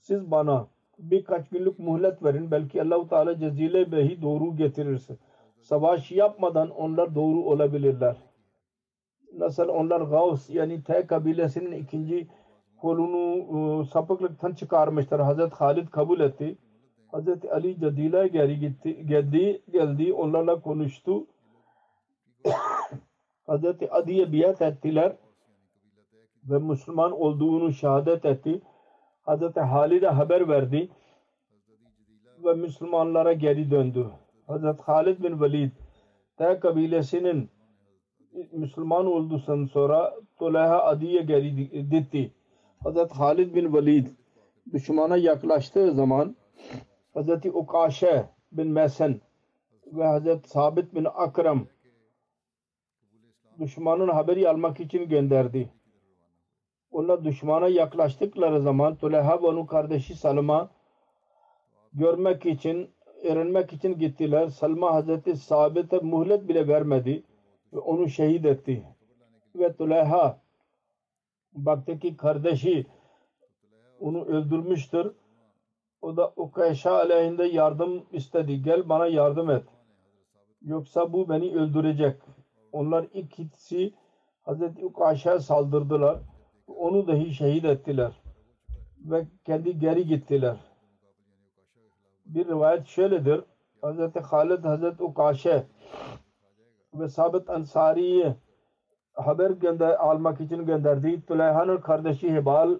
Siz 0.00 0.30
bana 0.30 0.66
birkaç 0.98 1.48
günlük 1.48 1.78
muhlet 1.78 2.24
verin. 2.24 2.50
Belki 2.50 2.82
Allahu 2.82 3.08
Teala 3.08 3.38
Cezile 3.38 3.92
Bey'i 3.92 4.22
doğru 4.22 4.56
getirirse. 4.56 5.16
Savaş 5.60 6.12
yapmadan 6.12 6.70
onlar 6.70 7.14
doğru 7.14 7.44
olabilirler. 7.44 8.16
Nasıl 9.32 9.68
onlar 9.68 10.00
Gavs 10.00 10.50
yani 10.50 10.82
T 10.82 11.06
kabilesinin 11.06 11.72
ikinci 11.72 12.28
kolunu 12.80 13.82
e, 13.82 13.84
sapıklıktan 13.84 14.52
çıkarmışlar. 14.52 15.20
Hazreti 15.20 15.54
Halid 15.54 15.88
kabul 15.88 16.20
etti. 16.20 16.58
Hazreti 17.12 17.52
Ali 17.52 17.80
Cedila'ya 17.80 18.26
geri 18.26 18.60
gitti, 18.60 19.06
geldi, 19.06 19.62
geldi, 19.72 20.12
onlarla 20.12 20.60
konuştu. 20.60 21.26
Hazreti 23.46 23.90
Adi'ye 23.92 24.32
biat 24.32 24.62
ettiler 24.62 25.16
ve 26.44 26.58
Müslüman 26.58 27.12
olduğunu 27.12 27.72
şehadet 27.72 28.24
etti. 28.24 28.60
Hazreti 29.28 29.60
Halid'e 29.60 30.06
haber 30.06 30.48
verdi 30.48 30.88
ve 32.44 32.54
Müslümanlara 32.54 33.32
geri 33.32 33.70
döndü. 33.70 34.06
Hazreti 34.46 34.82
Halid 34.82 35.22
bin 35.22 35.40
Velid 35.40 35.70
T 36.36 36.60
kabilesinin 36.60 37.50
Müslüman 38.52 39.06
olduktan 39.06 39.64
sonra 39.64 40.14
Tulaha 40.38 40.82
Adi'ye 40.84 41.22
geri 41.22 41.54
gitti. 41.90 42.34
Hazreti 42.84 43.14
Halid 43.14 43.54
bin 43.54 43.74
Velid 43.74 44.06
düşmana 44.72 45.16
yaklaştığı 45.16 45.92
zaman 45.92 46.36
Hazreti 47.14 47.50
Ukaşe 47.50 48.28
bin 48.52 48.66
Mesen 48.66 49.20
ve 49.86 50.04
Hazreti 50.04 50.48
Sabit 50.48 50.94
bin 50.94 51.06
Akram 51.14 51.66
düşmanın 53.58 54.08
haberi 54.08 54.48
almak 54.48 54.80
için 54.80 55.08
gönderdi. 55.08 55.77
Onlar 56.90 57.24
düşmana 57.24 57.68
yaklaştıkları 57.68 58.60
zaman 58.60 58.96
Tulaha 58.96 59.42
ve 59.42 59.46
onun 59.46 59.66
kardeşi 59.66 60.14
Salma 60.14 60.70
görmek 61.92 62.46
için, 62.46 62.90
öğrenmek 63.22 63.72
için 63.72 63.98
gittiler. 63.98 64.48
Salma 64.48 64.94
Hazreti 64.94 65.36
Sabit'e 65.36 65.98
muhlet 65.98 66.48
bile 66.48 66.68
vermedi 66.68 67.22
ve 67.72 67.78
onu 67.78 68.08
şehit 68.08 68.44
etti. 68.44 68.84
Ve 69.54 69.76
Tulaha 69.76 70.40
baktı 71.52 71.98
ki 71.98 72.16
kardeşi 72.16 72.86
onu 74.00 74.24
öldürmüştür. 74.24 75.12
O 76.02 76.16
da 76.16 76.32
Ukayşa 76.36 76.92
aleyhinde 76.92 77.44
yardım 77.44 78.06
istedi. 78.12 78.62
Gel 78.62 78.88
bana 78.88 79.06
yardım 79.06 79.50
et. 79.50 79.64
Yoksa 80.62 81.12
bu 81.12 81.28
beni 81.28 81.54
öldürecek. 81.54 82.16
Onlar 82.72 83.06
ikisi 83.14 83.94
Hazreti 84.42 84.86
Ukayşa'ya 84.86 85.40
saldırdılar. 85.40 86.18
Onu 86.68 87.06
dahi 87.06 87.34
şehit 87.34 87.64
ettiler. 87.64 88.12
Ve 88.98 89.26
kendi 89.44 89.78
geri 89.78 90.06
gittiler. 90.06 90.56
Bir 92.26 92.48
rivayet 92.48 92.86
şöyledir. 92.86 93.44
Hazreti 93.80 94.20
Halid 94.20 94.64
Hazreti 94.64 95.02
Ukayşe 95.02 95.66
ve 96.94 97.08
Sabit 97.08 97.50
Ansari'yi 97.50 98.34
haber 99.12 99.50
gönder 99.50 99.90
almak 99.90 100.40
için 100.40 100.66
gönderdi. 100.66 101.26
Tüleyha'nın 101.26 101.78
kardeşi 101.78 102.32
Hebal 102.32 102.78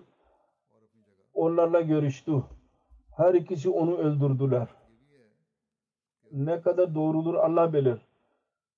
onlarla 1.35 1.81
görüştü. 1.81 2.43
Her 3.17 3.35
ikisi 3.35 3.71
onu 3.71 3.97
öldürdüler. 3.97 4.69
Ne 6.33 6.61
kadar 6.61 6.95
doğrudur 6.95 7.35
Allah 7.35 7.73
bilir. 7.73 7.99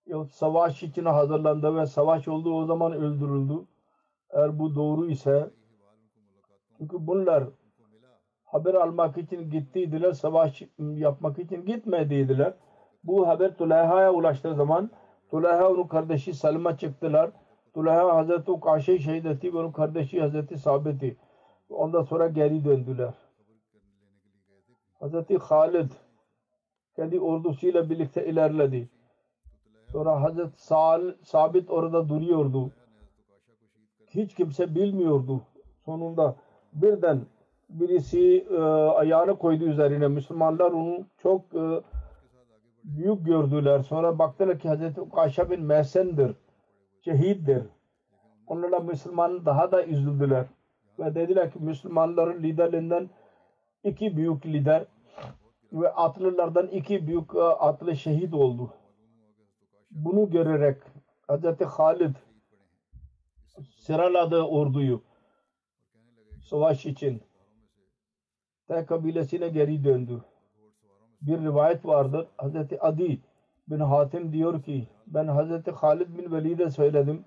Ya 0.07 0.25
savaş 0.25 0.83
için 0.83 1.05
hazırlandı 1.05 1.77
ve 1.77 1.87
savaş 1.87 2.29
oldu 2.29 2.55
o 2.55 2.65
zaman 2.65 2.93
öldürüldü. 2.93 3.67
Eğer 4.33 4.59
bu 4.59 4.75
doğru 4.75 5.11
ise 5.11 5.51
çünkü 6.79 7.07
bunlar 7.07 7.45
haber 8.45 8.75
almak 8.75 9.19
için 9.19 9.51
gittiydiler, 9.51 10.13
savaş 10.13 10.63
yapmak 10.79 11.39
için 11.39 11.67
gitmediydiler. 11.67 12.55
Bu 13.05 13.29
haber 13.29 13.57
Tuleyha'ya 13.57 14.13
ulaştığı 14.13 14.55
zaman 14.55 14.91
Tuleyha 15.31 15.69
onun 15.69 15.87
kardeşi 15.87 16.35
Salma 16.35 16.77
çıktılar. 16.77 17.31
Tuleyha 17.75 18.17
Hazreti 18.17 18.51
Ukaşe 18.51 18.99
şehit 18.99 19.27
etti 19.27 19.55
ve 19.55 19.59
onun 19.59 19.73
kardeşi 19.73 20.21
Hazreti 20.21 20.59
Sabit'i. 20.59 21.17
Ondan 21.69 22.03
sonra 22.03 22.29
geri 22.29 22.65
döndüler. 22.65 23.15
Hazreti 25.01 25.39
Halid 25.39 25.93
kendi 26.97 27.21
ordusuyla 27.21 27.91
birlikte 27.91 28.27
ilerledi. 28.27 28.89
Sonra 29.93 30.23
Hazreti 30.23 30.63
Sal, 30.63 31.15
Sabit 31.23 31.71
orada 31.71 32.09
duruyordu. 32.09 32.73
Hiç 34.15 34.35
kimse 34.35 34.75
bilmiyordu. 34.75 35.41
Sonunda 35.85 36.37
birden 36.73 37.21
birisi 37.69 38.47
e, 38.51 38.61
ayağını 38.91 39.39
koydu 39.39 39.65
üzerine. 39.65 40.09
Müslümanlar 40.09 40.71
onu 40.71 41.07
çok 41.23 41.55
e, 41.55 41.83
büyük 42.85 43.27
gördüler. 43.27 43.79
Sonra 43.83 44.19
baktılar 44.19 44.59
ki 44.59 44.69
Hazreti 44.69 45.01
Ukaşa 45.01 45.51
bin 45.51 45.63
Mehsen'dir. 45.63 46.37
Şehittir. 47.05 47.63
Onlara 48.47 48.81
Müslüman 48.81 49.47
daha 49.47 49.73
da 49.73 49.85
üzüldüler. 49.85 50.47
Ve 50.99 51.15
dediler 51.15 51.51
ki 51.51 51.59
Müslümanların 51.59 52.43
liderlerinden 52.43 53.11
iki 53.85 54.17
büyük 54.17 54.47
lider 54.47 54.85
ve 55.73 55.93
atlılardan 55.93 56.67
iki 56.67 57.07
büyük 57.07 57.35
e, 57.35 57.41
atlı 57.41 57.97
şehit 57.97 58.35
oldu. 58.35 58.71
Bunu 59.91 60.31
görerek 60.31 60.77
Hazreti 61.29 61.65
Halid 61.65 62.15
sıraladı 63.77 64.43
orduyu 64.43 65.03
savaş 66.43 66.87
için. 66.87 67.23
Te 68.69 68.87
kabilesine 68.87 69.49
geri 69.49 69.85
döndü. 69.85 70.25
Bir 71.23 71.41
rivayet 71.41 71.87
vardır. 71.87 72.27
Hazreti 72.37 72.81
Adi 72.81 73.21
bin 73.69 73.81
Hatim 73.81 74.33
diyor 74.33 74.63
ki 74.63 74.89
ben 75.07 75.27
Hazreti 75.27 75.71
Halid 75.71 76.19
bin 76.19 76.33
Velid'e 76.33 76.71
söyledim. 76.71 77.25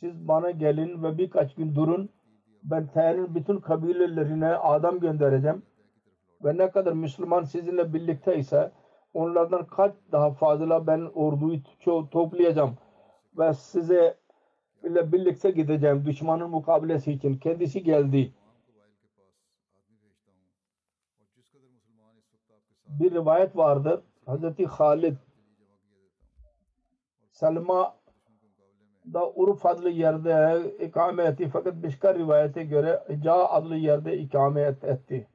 Siz 0.00 0.28
bana 0.28 0.50
gelin 0.50 1.02
ve 1.02 1.18
birkaç 1.18 1.54
gün 1.54 1.74
durun. 1.74 2.10
Ben 2.62 2.86
T'nin 2.86 3.34
bütün 3.34 3.60
kabilelerine 3.60 4.48
adam 4.48 5.00
göndereceğim. 5.00 5.62
Ve 6.44 6.58
ne 6.58 6.70
kadar 6.70 6.92
Müslüman 6.92 7.42
sizinle 7.42 7.94
birlikte 7.94 8.38
ise 8.38 8.72
onlardan 9.14 9.66
kaç 9.66 9.92
daha 10.12 10.30
fazla 10.30 10.86
ben 10.86 11.00
orduyu 11.00 11.58
ço- 11.58 12.10
toplayacağım. 12.10 12.76
Ve 13.38 13.54
size 13.54 14.18
ile 14.84 15.12
birlikte 15.12 15.50
gideceğim 15.50 16.04
düşmanın 16.04 16.50
mukabilesi 16.50 17.12
için. 17.12 17.38
Kendisi 17.38 17.82
geldi. 17.82 18.32
Bir 22.88 23.10
rivayet 23.10 23.56
vardır. 23.56 24.00
Hazreti 24.26 24.66
Halid 24.66 25.16
Selma 27.30 27.98
da 29.12 29.30
Urf 29.32 29.66
adlı 29.66 29.90
yerde 29.90 30.72
ikame 30.86 31.24
etti. 31.24 31.48
Fakat 31.52 31.82
başka 31.82 32.14
rivayete 32.14 32.64
göre 32.64 33.04
Ca 33.24 33.34
adlı 33.34 33.76
yerde 33.76 34.18
ikame 34.18 34.60
et- 34.60 34.84
etti. 34.84 35.28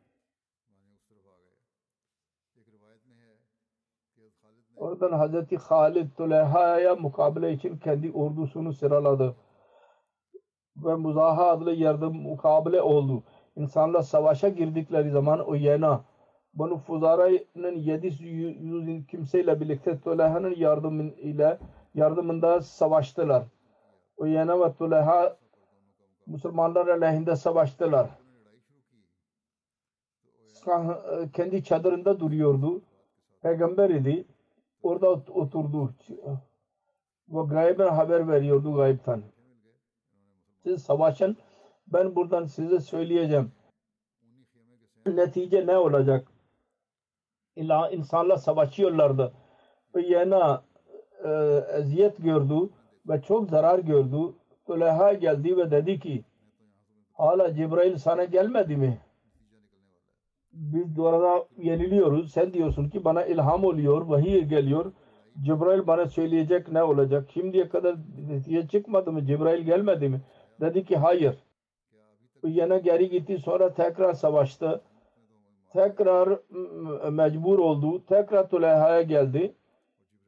Oradan 4.84 5.12
Hazreti 5.12 5.58
Halid 5.58 6.12
Tuleha'ya 6.18 6.96
mukabele 6.96 7.54
için 7.54 7.78
kendi 7.78 8.12
ordusunu 8.12 8.74
sıraladı. 8.74 9.36
Ve 10.78 10.96
Muzaha 10.96 11.50
adlı 11.50 11.72
yerde 11.72 12.06
mukabele 12.06 12.82
oldu. 12.82 13.24
İnsanlar 13.56 14.02
savaşa 14.02 14.50
girdikleri 14.50 15.12
zaman 15.12 15.40
o 15.40 15.54
yana 15.54 16.06
Banu 16.54 16.78
Fuzara'nın 16.78 17.76
700 17.76 19.08
kimseyle 19.08 19.62
birlikte 19.62 20.00
Tuleha'nın 20.00 20.56
yardımı 20.56 21.04
ile 21.04 21.60
yardımında 21.94 22.62
savaştılar. 22.62 23.44
O 24.18 24.26
yana 24.26 24.60
ve 24.60 24.74
Tuleha 24.74 25.38
Müslümanlar 26.28 26.88
aleyhinde 26.88 27.36
savaştılar. 27.36 28.10
Kendi 31.34 31.64
çadırında 31.64 32.20
duruyordu. 32.20 32.82
Peygamber 33.42 33.90
idi. 33.90 34.26
Orada 34.84 35.08
ot- 35.08 35.30
oturdu. 35.30 35.94
Ve 37.30 37.42
gayben 37.50 37.88
haber 37.88 38.28
veriyordu 38.28 38.76
gaybtan. 38.76 39.22
Siz 40.64 40.84
savaşın. 40.84 41.38
Ben 41.88 42.16
buradan 42.16 42.46
size 42.46 42.80
söyleyeceğim. 42.80 43.52
Netice 45.06 45.68
ne 45.68 45.78
olacak? 45.78 46.28
İlla 47.56 47.90
insanlar 47.90 48.38
savaşıyorlardı. 48.38 49.34
Ve 49.96 50.02
yana 50.08 50.64
e, 51.24 51.30
eziyet 51.78 52.18
gördü 52.18 52.70
ve 53.08 53.22
çok 53.22 53.50
zarar 53.50 53.80
gördü. 53.80 54.34
Tüleyha 54.68 55.14
geldi 55.14 55.58
ve 55.58 55.72
dedi 55.72 56.00
ki 56.00 56.24
hala 57.14 57.54
Cibrail 57.56 57.98
sana 57.98 58.24
gelmedi 58.24 58.76
mi? 58.78 59.02
Biz 60.54 61.00
orada 61.00 61.46
yeniliyoruz. 61.58 62.32
Sen 62.32 62.54
diyorsun 62.54 62.90
ki 62.90 63.06
bana 63.06 63.26
ilham 63.26 63.64
oluyor, 63.64 64.02
vahiy 64.02 64.42
geliyor. 64.42 64.92
Cibrail 65.42 65.88
bana 65.88 66.06
söyleyecek 66.06 66.72
ne 66.72 66.84
olacak? 66.84 67.30
Şimdiye 67.34 67.70
kadar 67.70 67.96
netice 68.30 68.68
çıkmadı 68.68 69.12
mı? 69.12 69.26
Cibrail 69.26 69.62
gelmedi 69.62 70.10
mi? 70.10 70.22
Dedi 70.62 70.86
ki 70.86 70.98
hayır. 70.98 71.38
Yana 72.44 72.78
geri 72.78 73.10
gitti 73.10 73.38
sonra 73.38 73.74
tekrar 73.74 74.14
savaştı. 74.14 74.82
Tekrar 75.74 76.40
mecbur 77.12 77.60
oldu. 77.60 78.06
Tekrar 78.06 78.50
Tüleyha'ya 78.50 79.02
geldi. 79.02 79.56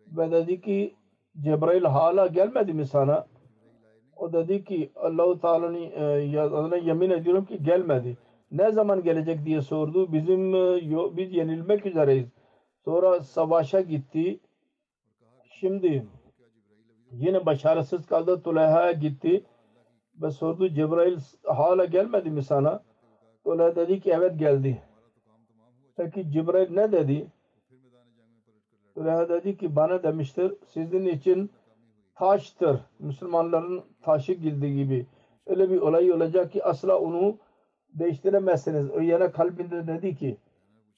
Ve 0.07 0.31
dedi 0.31 0.61
ki 0.61 0.95
Cebrail 1.41 1.83
hala 1.83 2.27
gelmedi 2.27 2.73
mi 2.73 2.85
sana? 2.85 3.27
O 4.15 4.33
dedi 4.33 4.63
ki 4.63 4.91
Allah-u 4.95 5.39
Teala'nın 5.39 6.71
e, 6.71 6.77
yemin 6.77 7.09
ediyorum 7.09 7.45
ki 7.45 7.63
gelmedi. 7.63 8.17
Ne 8.55 8.71
zaman 8.71 9.03
gelecek 9.03 9.45
diye 9.45 9.61
sordu. 9.61 10.13
Bizim 10.13 10.55
e, 10.55 11.17
biz 11.17 11.33
yenilmek 11.33 11.85
üzereyiz. 11.85 12.27
Sonra 12.85 13.23
savaşa 13.23 13.81
gitti. 13.81 14.39
Şimdi 15.43 16.05
yine 17.11 17.45
başarısız 17.45 18.05
kaldı. 18.05 18.41
Tuleyha'ya 18.41 18.91
gitti 18.91 19.43
ve 20.21 20.31
sordu 20.31 20.69
Cebrail 20.69 21.19
hala 21.43 21.85
gelmedi 21.85 22.29
mi 22.29 22.43
sana? 22.43 22.83
Tuleyha 23.43 23.75
dedi 23.75 23.99
ki 23.99 24.11
evet 24.11 24.39
geldi. 24.39 24.81
Peki 25.97 26.31
Cebrail 26.31 26.71
ne 26.71 26.91
dedi? 26.91 27.27
Tuleyha 28.93 29.29
dedi 29.29 29.57
ki 29.57 29.75
bana 29.75 30.03
demiştir 30.03 30.53
sizin 30.67 31.05
için 31.05 31.51
taştır. 32.15 32.79
Müslümanların 32.99 33.83
taşı 34.01 34.33
gildi 34.33 34.75
gibi. 34.75 35.05
Öyle 35.45 35.69
bir 35.69 35.81
olay 35.81 36.11
olacak 36.11 36.51
ki 36.51 36.63
asla 36.63 36.99
onu 36.99 37.37
değiştiremezsiniz. 37.99 38.91
O 38.91 38.99
yana 38.99 39.31
kalbinde 39.31 39.87
dedi 39.87 40.15
ki 40.15 40.37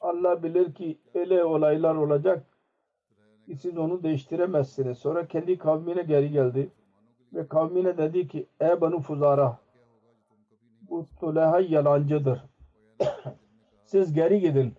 Allah 0.01 0.43
bilir 0.43 0.73
ki 0.73 0.97
öyle 1.13 1.45
olaylar 1.45 1.95
olacak 1.95 2.43
ki 3.45 3.55
siz 3.55 3.77
onu 3.77 4.03
değiştiremezsiniz. 4.03 4.97
Sonra 4.97 5.27
kendi 5.27 5.57
kavmine 5.57 6.01
geri 6.01 6.31
geldi 6.31 6.69
ve 7.33 7.47
kavmine 7.47 7.97
dedi 7.97 8.27
ki 8.27 8.47
ey 8.59 8.81
Banu 8.81 8.99
Fuzara 8.99 9.59
bu 10.89 11.05
Tuleyha 11.19 11.59
yalancıdır. 11.59 12.43
siz 13.85 14.13
geri 14.13 14.39
gidin. 14.39 14.73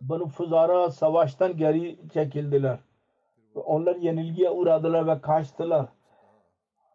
Banu 0.00 0.26
Fuzara 0.26 0.90
savaştan 0.90 1.56
geri 1.56 1.98
çekildiler. 2.12 2.78
Onlar 3.54 3.96
yenilgiye 3.96 4.50
uğradılar 4.50 5.06
ve 5.06 5.20
kaçtılar. 5.20 5.88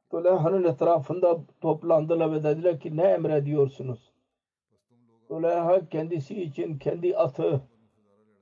Tuleyha'nın 0.10 0.64
etrafında 0.64 1.40
toplandılar 1.62 2.32
ve 2.32 2.44
dediler 2.44 2.80
ki 2.80 2.98
ne 2.98 3.04
emrediyorsunuz? 3.04 4.14
Tuleyha 5.28 5.90
kendisi 5.90 6.42
için 6.42 6.78
kendi 6.78 7.18
atı 7.18 7.62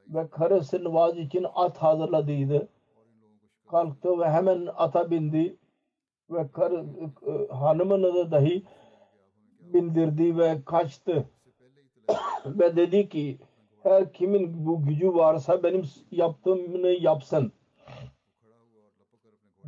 ve 0.07 0.29
karısı 0.29 0.83
Nuvaz 0.83 1.17
için 1.17 1.45
at 1.55 1.77
hazırladıydı. 1.77 2.67
Kalktı 3.71 4.19
ve 4.19 4.29
hemen 4.29 4.67
ata 4.75 5.11
bindi 5.11 5.57
ve 6.29 6.51
karı, 6.51 6.85
e, 7.27 7.53
hanımını 7.53 8.15
da 8.15 8.31
dahi 8.31 8.63
bindirdi 9.59 10.37
ve 10.37 10.57
kaçtı. 10.65 11.29
ve 12.45 12.75
dedi 12.75 13.09
ki 13.09 13.37
her 13.83 14.13
kimin 14.13 14.65
bu 14.65 14.83
gücü 14.83 15.13
varsa 15.13 15.63
benim 15.63 15.83
yaptığımı 16.11 16.87
yapsın 16.87 17.51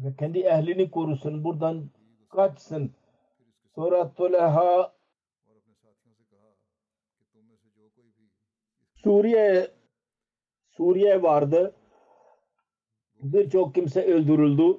ve 0.03 0.15
kendi 0.19 0.39
ehlini 0.39 0.91
korusun 0.91 1.43
buradan 1.43 1.89
kaçsın 2.29 2.91
sonra 3.75 4.13
Tuleyha 4.13 4.93
Suriye 9.03 9.71
Suriye 10.67 11.23
vardı 11.23 11.75
birçok 13.23 13.75
kimse 13.75 14.05
öldürüldü 14.05 14.77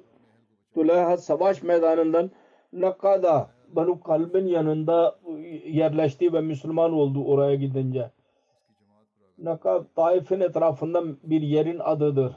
Tuleyha 0.73 1.17
savaş 1.17 1.63
meydanından 1.63 2.31
Nakada 2.73 3.49
Banu 3.67 3.99
Kalbin 3.99 4.47
yanında 4.47 5.19
yerleşti 5.65 6.33
ve 6.33 6.41
Müslüman 6.41 6.93
oldu 6.93 7.23
oraya 7.25 7.55
gidince. 7.55 8.11
Nakab 9.37 9.83
Taif'in 9.95 10.39
etrafında 10.39 11.03
bir 11.23 11.41
yerin 11.41 11.79
adıdır. 11.79 12.35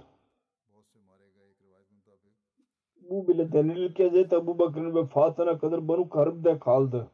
Bu 3.15 3.29
bile 3.29 3.53
denilir 3.53 3.95
ki 3.95 4.11
Hz. 4.11 4.33
Ebu 4.33 4.59
Bakır'ın 4.59 4.95
vefatına 4.95 5.59
kadar 5.59 5.89
Banu 5.89 6.09
Karb'de 6.09 6.59
kaldı. 6.59 7.11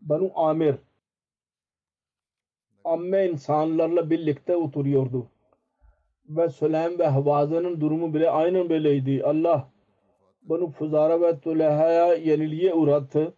Banu 0.00 0.30
Amir 0.34 0.74
amme 2.84 3.28
insanlarla 3.28 4.10
birlikte 4.10 4.56
oturuyordu. 4.56 5.26
Ve 6.28 6.48
Süleym 6.48 6.98
ve 6.98 7.06
Havaza'nın 7.06 7.80
durumu 7.80 8.14
bile 8.14 8.30
aynen 8.30 8.68
böyleydi. 8.68 9.24
Allah 9.24 9.68
Banu 10.42 10.70
Fuzara 10.70 11.20
ve 11.20 11.40
Tuleha'ya 11.40 12.14
yenilgiye 12.14 12.74
uğrattı. 12.74 13.34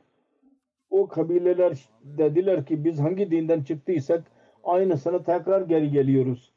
O 0.91 1.09
kabileler 1.09 1.89
dediler 2.05 2.67
ki 2.67 2.85
biz 2.85 3.01
hangi 3.01 3.31
dinden 3.31 3.63
çıktıysak 3.63 4.25
aynısını 4.65 5.25
tekrar 5.25 5.63
geri 5.63 5.91
geliyoruz. 5.91 6.52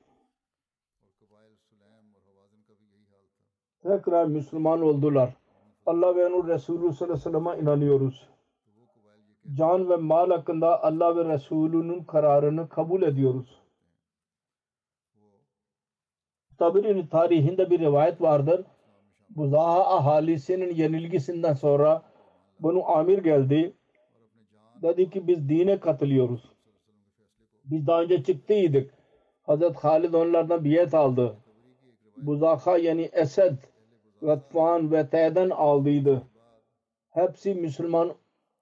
tekrar 3.86 4.26
Müslüman 4.26 4.82
oldular. 4.82 5.34
Allah 5.86 6.15
ve 6.15 6.28
onun 6.28 6.48
Resulü 6.48 6.93
sallallahu 6.93 7.04
aleyhi 7.04 7.13
ve 7.13 7.17
sellem'e 7.17 7.62
inanıyoruz. 7.62 8.30
Can 9.54 9.89
ve 9.89 9.95
mal 9.95 10.30
hakkında 10.30 10.84
Allah 10.84 11.15
ve 11.15 11.34
Resulü'nün 11.34 12.04
kararını 12.04 12.69
kabul 12.69 13.02
ediyoruz. 13.02 13.62
Tabir'in 16.58 17.08
tarihinde 17.08 17.69
bir 17.69 17.80
rivayet 17.80 18.21
vardır. 18.21 18.65
Buzaha 19.30 19.95
ahalisinin 19.95 20.76
yenilgisinden 20.76 21.54
sonra 21.54 22.04
bunu 22.60 22.89
amir 22.89 23.17
geldi. 23.17 23.74
Dedi 24.82 25.10
ki 25.10 25.28
biz 25.28 25.50
dine 25.50 25.80
katılıyoruz. 25.80 26.52
Biz 27.65 27.88
daha 27.88 28.02
önce 28.02 28.24
çıktıydık. 28.24 28.93
Hazret 29.43 29.76
Halid 29.76 30.13
onlardan 30.13 30.63
biyet 30.63 30.93
aldı. 30.93 31.36
Buzaha 32.17 32.78
yani 32.78 33.10
Esed 33.13 33.58
Gatfan 34.21 34.91
ve 34.91 35.10
Teden 35.10 35.49
aldıydı. 35.49 36.21
Hepsi 37.10 37.56
Müslüman 37.56 38.13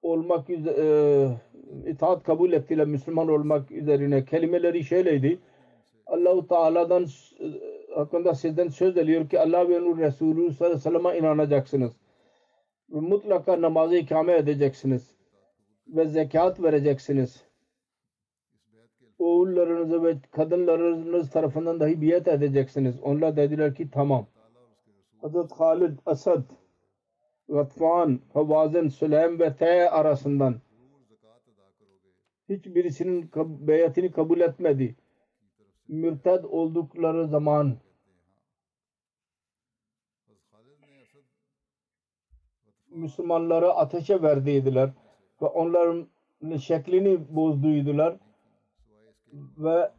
olmak 0.02 0.50
e, 0.50 1.28
itaat 1.88 2.24
kabul 2.24 2.52
ettiler 2.52 2.88
Müslüman 2.88 3.28
olmak 3.28 3.72
üzerine. 3.72 4.26
Kelimeleri 4.26 4.84
şöyleydi. 4.84 5.40
Allahu 6.06 6.48
Teala'dan 6.48 7.04
e, 7.04 7.46
hakkında 7.96 8.36
sizden 8.36 8.68
söz 8.68 8.98
ediyor 8.98 9.30
ki 9.30 9.40
Allah 9.40 9.70
ve 9.70 9.82
onun 9.82 9.98
Resulü 9.98 10.54
sallallahu 10.54 10.66
aleyhi 10.66 10.76
ve 10.76 10.80
sellem'e 10.80 11.18
inanacaksınız. 11.18 11.92
Ve 12.90 13.00
mutlaka 13.00 13.62
namazı 13.62 13.96
ikame 13.96 14.34
edeceksiniz. 14.34 15.16
Ve 15.88 16.08
zekat 16.08 16.64
vereceksiniz. 16.64 17.44
Oğullarınızı 19.20 20.04
ve 20.04 20.16
kadınlarınız 20.32 21.30
tarafından 21.30 21.80
dahi 21.80 22.02
biyet 22.02 22.28
edeceksiniz. 22.28 23.00
Onlar 23.04 23.38
dediler 23.38 23.76
ki 23.76 23.90
tamam. 23.92 24.26
Hazret 25.24 25.52
Halid 25.52 26.00
Asad 26.06 26.44
Gatfan, 27.50 28.20
Havazin, 28.34 28.90
Süleym 28.90 29.40
ve 29.40 29.56
Te 29.56 29.90
arasından 29.90 30.62
hiçbirisinin 32.50 33.32
beyatini 33.68 34.12
kabul 34.12 34.40
etmedi. 34.40 34.96
Mürted 35.88 36.44
oldukları 36.44 37.28
zaman 37.28 37.78
Müslümanları 42.90 43.74
ateşe 43.74 44.22
verdiydiler 44.22 44.90
ve 45.42 45.46
onların 45.46 46.08
şeklini 46.60 47.36
bozduydular 47.36 48.18
ve 49.58 49.92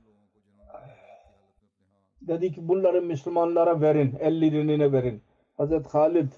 dedi 2.29 2.53
ki 2.53 2.69
bunları 2.69 3.03
Müslümanlara 3.03 3.81
verin. 3.81 4.15
Ellerine 4.21 4.93
verin. 4.93 5.21
Hazreti 5.57 5.89
Halid 5.89 6.33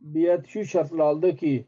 biyet 0.00 0.46
şu 0.46 0.64
şartla 0.64 1.04
aldı 1.04 1.36
ki 1.36 1.64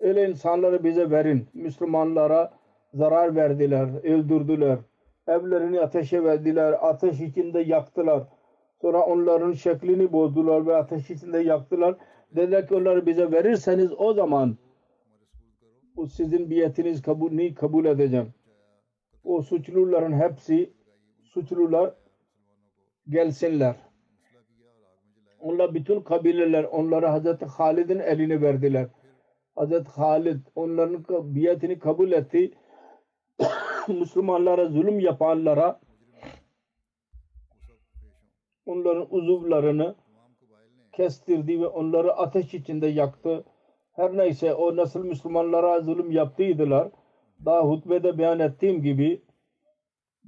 öyle 0.00 0.30
insanları 0.30 0.84
bize 0.84 1.10
verin. 1.10 1.46
Müslümanlara 1.54 2.52
zarar 2.94 3.36
verdiler, 3.36 3.88
öldürdüler. 4.04 4.78
Evlerini 5.26 5.80
ateşe 5.80 6.24
verdiler, 6.24 6.76
ateş 6.80 7.20
içinde 7.20 7.60
yaktılar. 7.60 8.22
Sonra 8.82 9.06
onların 9.06 9.52
şeklini 9.52 10.12
bozdular 10.12 10.66
ve 10.66 10.76
ateş 10.76 11.10
içinde 11.10 11.38
yaktılar. 11.38 11.96
Dediler 12.36 12.68
ki 12.68 12.74
onları 12.74 13.06
bize 13.06 13.32
verirseniz 13.32 13.92
o 13.98 14.12
zaman 14.12 14.56
o 15.96 16.06
sizin 16.06 16.50
biyetiniz 16.50 17.02
kabul, 17.02 17.54
kabul 17.54 17.84
edeceğim. 17.84 18.34
O 19.24 19.42
suçluların 19.42 20.12
hepsi 20.12 20.72
suçlular 21.34 21.94
gelsinler. 23.08 23.76
Onlar 25.38 25.74
bütün 25.74 26.00
kabileler 26.00 26.64
onlara 26.64 27.12
Hazreti 27.12 27.44
Halid'in 27.46 27.98
eline 27.98 28.40
verdiler. 28.42 28.88
Hazreti 29.54 29.90
Halid 29.90 30.40
onların 30.54 31.04
biyatini 31.34 31.78
kabul 31.78 32.12
etti. 32.12 32.54
Müslümanlara 33.88 34.66
zulüm 34.66 35.00
yapanlara 35.00 35.80
onların 38.66 39.06
uzuvlarını 39.14 39.94
kestirdi 40.92 41.60
ve 41.60 41.66
onları 41.66 42.12
ateş 42.12 42.54
içinde 42.54 42.86
yaktı. 42.86 43.44
Her 43.92 44.16
neyse 44.16 44.54
o 44.54 44.76
nasıl 44.76 45.04
Müslümanlara 45.04 45.80
zulüm 45.80 46.10
yaptıydılar. 46.10 46.88
Daha 47.44 47.60
hutbede 47.60 48.18
beyan 48.18 48.38
ettiğim 48.38 48.82
gibi 48.82 49.22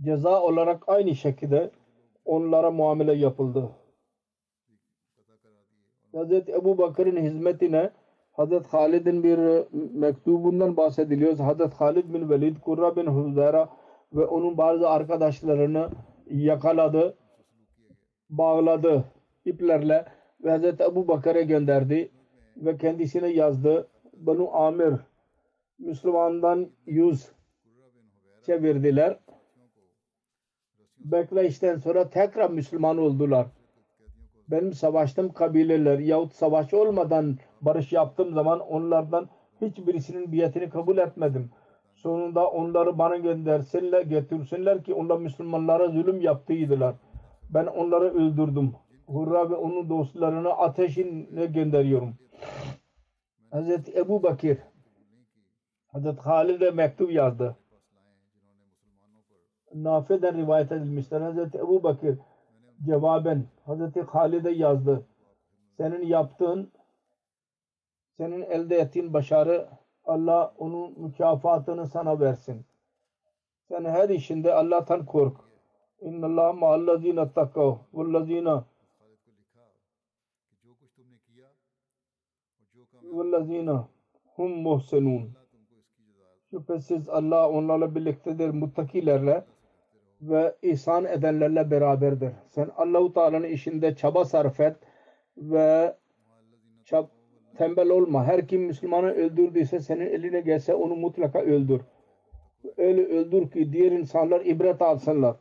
ceza 0.02 0.42
olarak 0.42 0.82
aynı 0.86 1.14
şekilde 1.14 1.70
onlara 2.24 2.70
muamele 2.70 3.12
yapıldı. 3.12 3.70
Hz. 6.14 6.32
Ebu 6.48 6.78
Bakır'ın 6.78 7.16
hizmetine 7.16 7.90
Hz. 8.38 8.66
Halid'in 8.66 9.22
bir 9.24 9.38
mektubundan 9.94 10.76
bahsediliyor. 10.76 11.32
Hz. 11.34 11.72
Halid 11.72 12.14
bin 12.14 12.30
Velid, 12.30 12.56
Kurra 12.56 12.96
bin 12.96 13.06
Huzera 13.06 13.68
ve 14.12 14.24
onun 14.24 14.58
bazı 14.58 14.88
arkadaşlarını 14.88 15.88
yakaladı, 16.30 17.16
bağladı 18.30 19.04
iplerle 19.44 20.04
ve 20.44 20.58
Hz. 20.58 20.80
Ebu 20.80 21.08
Bakır'a 21.08 21.40
gönderdi 21.40 22.10
ve 22.56 22.76
kendisine 22.76 23.28
yazdı. 23.28 23.88
Banu 24.12 24.56
Amir 24.56 24.94
Müslümandan 25.78 26.68
yüz 26.86 27.32
çevirdiler 28.46 29.18
bekleyişten 31.04 31.76
sonra 31.76 32.10
tekrar 32.10 32.50
Müslüman 32.50 32.98
oldular. 32.98 33.46
Benim 34.48 34.72
savaştığım 34.72 35.32
kabileler 35.32 35.98
yahut 35.98 36.32
savaş 36.32 36.74
olmadan 36.74 37.36
barış 37.60 37.92
yaptığım 37.92 38.34
zaman 38.34 38.60
onlardan 38.60 39.28
hiçbirisinin 39.60 40.32
biyetini 40.32 40.70
kabul 40.70 40.98
etmedim. 40.98 41.50
Sonunda 41.94 42.50
onları 42.50 42.98
bana 42.98 43.16
göndersinler, 43.16 44.02
getirsinler 44.02 44.84
ki 44.84 44.94
onlar 44.94 45.18
Müslümanlara 45.18 45.88
zulüm 45.88 46.20
yaptıydılar. 46.20 46.94
Ben 47.50 47.66
onları 47.66 48.04
öldürdüm. 48.04 48.72
Hurra 49.06 49.50
ve 49.50 49.54
onun 49.54 49.88
dostlarını 49.88 50.50
ateşine 50.50 51.46
gönderiyorum. 51.46 52.14
Hz. 53.52 53.88
Ebu 53.96 54.22
Bakir 54.22 54.58
Hz. 55.94 56.18
Halid'e 56.18 56.70
mektup 56.70 57.12
yazdı. 57.12 57.56
Nafi'den 59.74 60.36
rivayet 60.36 60.72
edilmiştir. 60.72 61.20
Hazreti 61.20 61.58
Ebu 61.58 61.82
Bakır 61.82 62.18
cevaben 62.86 63.44
Hazreti 63.66 64.02
Halid'e 64.02 64.50
yazdı. 64.50 65.06
Senin 65.76 66.06
yaptığın 66.06 66.72
senin 68.16 68.42
elde 68.42 68.76
ettiğin 68.76 69.12
başarı 69.12 69.68
Allah 70.04 70.54
onun 70.58 71.00
mükafatını 71.00 71.86
sana 71.86 72.20
versin. 72.20 72.64
Sen 73.68 73.84
her 73.84 74.08
işinde 74.08 74.54
Allah'tan 74.54 75.06
kork. 75.06 75.36
İnna 76.00 76.26
Allah 76.26 76.52
ma'allazina 76.52 77.32
takav 77.32 77.76
vellezina 77.94 78.64
vellezina 83.02 83.88
hum 84.36 84.52
muhsinun. 84.62 85.30
Şüphesiz 86.50 87.08
Allah 87.08 87.50
onlarla 87.50 87.94
birliktedir 87.94 88.50
muttakilerle 88.50 89.44
ve 90.30 90.54
ihsan 90.62 91.04
edenlerle 91.04 91.70
beraberdir. 91.70 92.30
Sen 92.50 92.68
Allahu 92.76 93.12
Teala'nın 93.12 93.48
işinde 93.48 93.94
çaba 93.94 94.24
sarf 94.24 94.60
et 94.60 94.76
ve 95.36 95.94
çab 96.84 97.06
tembel 97.58 97.88
olma. 97.88 98.24
Her 98.24 98.48
kim 98.48 98.62
Müslümanı 98.62 99.10
öldürdüyse 99.10 99.80
senin 99.80 100.06
eline 100.06 100.40
gelse 100.40 100.74
onu 100.74 100.96
mutlaka 100.96 101.38
öldür. 101.40 101.80
Öyle 102.76 103.06
öldür 103.06 103.50
ki 103.50 103.72
diğer 103.72 103.92
insanlar 103.92 104.40
ibret 104.44 104.82
alsınlar. 104.82 105.36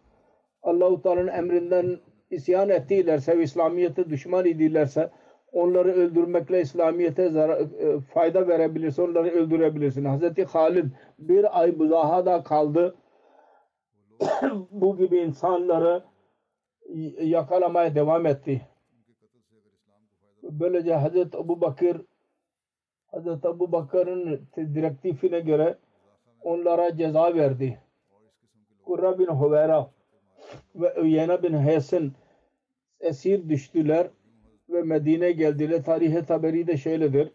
Allahu 0.64 1.02
Teala'nın 1.02 1.28
emrinden 1.28 1.98
isyan 2.32 2.70
ettilerse 2.70 3.38
ve 3.38 3.44
İslamiyet'e 3.44 4.10
düşman 4.10 4.46
idilerse 4.46 5.10
onları 5.52 5.92
öldürmekle 5.92 6.62
İslamiyet'e 6.62 7.24
e, 7.24 8.00
fayda 8.14 8.48
verebilirse 8.48 9.02
onları 9.02 9.30
öldürebilirsin. 9.30 10.06
Hazreti 10.06 10.46
Halid 10.46 10.86
bir 11.20 11.62
ay 11.62 11.80
buzahada 11.80 12.44
kaldı. 12.44 12.96
bu 14.72 14.98
gibi 14.98 15.18
insanları 15.18 16.04
yakalamaya 17.20 17.96
devam 17.96 18.26
etti. 18.26 18.68
Böylece 20.44 20.94
Hazreti 20.94 21.38
Abu 21.38 21.62
Bakır 21.62 22.02
Hazreti 23.14 23.48
Abu 23.48 23.72
Bakır'ın 23.72 24.48
direktifine 24.58 25.40
göre 25.40 25.78
onlara 26.42 26.98
ceza 26.98 27.36
verdi. 27.36 27.80
Kurra 28.86 29.20
bin 29.20 29.26
Huvera 29.26 29.92
ve 30.76 31.02
Uyena 31.02 31.44
bin 31.44 31.54
Hesin 31.54 32.14
esir 33.00 33.50
düştüler 33.50 34.08
ve 34.70 34.82
Medine 34.82 35.32
geldiler. 35.32 35.84
Tarihe 35.84 36.26
taberi 36.26 36.68
de 36.68 36.78
şöyledir. 36.78 37.32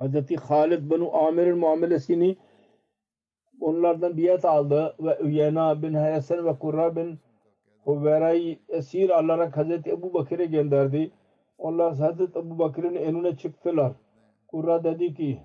Hz. 0.00 0.36
Halid 0.36 0.90
bin 0.90 1.08
Amir'in 1.12 1.58
muamelesini 1.58 2.36
onlardan 3.60 4.16
biat 4.16 4.44
aldı 4.44 4.94
ve 5.00 5.18
Üyena 5.20 5.82
bin 5.82 5.94
Hasan 5.94 6.46
ve 6.46 6.58
Kurra 6.58 6.96
bin 6.96 7.18
Huvera'yı 7.84 8.58
esir 8.68 9.10
alarak 9.10 9.56
Hazreti 9.56 9.90
Ebu 9.90 10.14
Bakır'a 10.14 10.44
gönderdi. 10.44 11.10
Onlar 11.58 11.96
Hazreti 11.96 12.38
Ebu 12.38 12.58
Bakır'ın 12.58 12.94
önüne 12.94 13.36
çıktılar. 13.36 13.92
Kurra 14.48 14.84
dedi 14.84 15.14
ki 15.14 15.38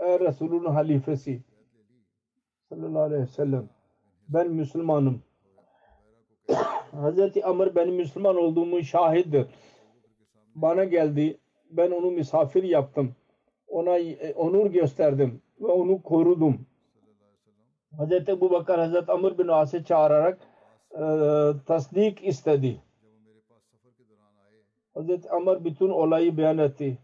Ey 0.00 0.20
Resulün 0.20 0.64
halifesi 0.64 1.42
sallallahu 2.68 3.02
aleyhi 3.02 3.22
ve 3.22 3.26
sellem 3.26 3.68
ben 4.28 4.50
Müslümanım. 4.50 5.22
Hazreti 6.92 7.44
Amr 7.44 7.74
benim 7.74 7.94
Müslüman 7.94 8.36
olduğumun 8.36 8.80
şahittir. 8.80 9.46
Bana 10.54 10.84
geldi. 10.84 11.38
Ben 11.70 11.90
onu 11.90 12.10
misafir 12.10 12.62
yaptım. 12.62 13.14
Ona 13.68 13.98
e, 13.98 14.34
onur 14.34 14.66
gösterdim 14.66 15.42
ve 15.60 15.66
onu 15.66 16.02
korudum. 16.02 16.66
Hazreti 17.96 18.32
Ebu 18.32 18.50
Bakar 18.50 18.80
Hazreti 18.80 19.12
Amr 19.12 19.38
bin 19.38 19.48
As'ı 19.48 19.84
çağırarak 19.84 20.38
e, 20.92 21.02
tasdik 21.66 22.24
istedi. 22.24 22.82
Hazreti 24.94 25.30
Amr 25.30 25.64
bütün 25.64 25.88
olayı 25.88 26.36
beyan 26.36 26.58
etti 26.58 26.98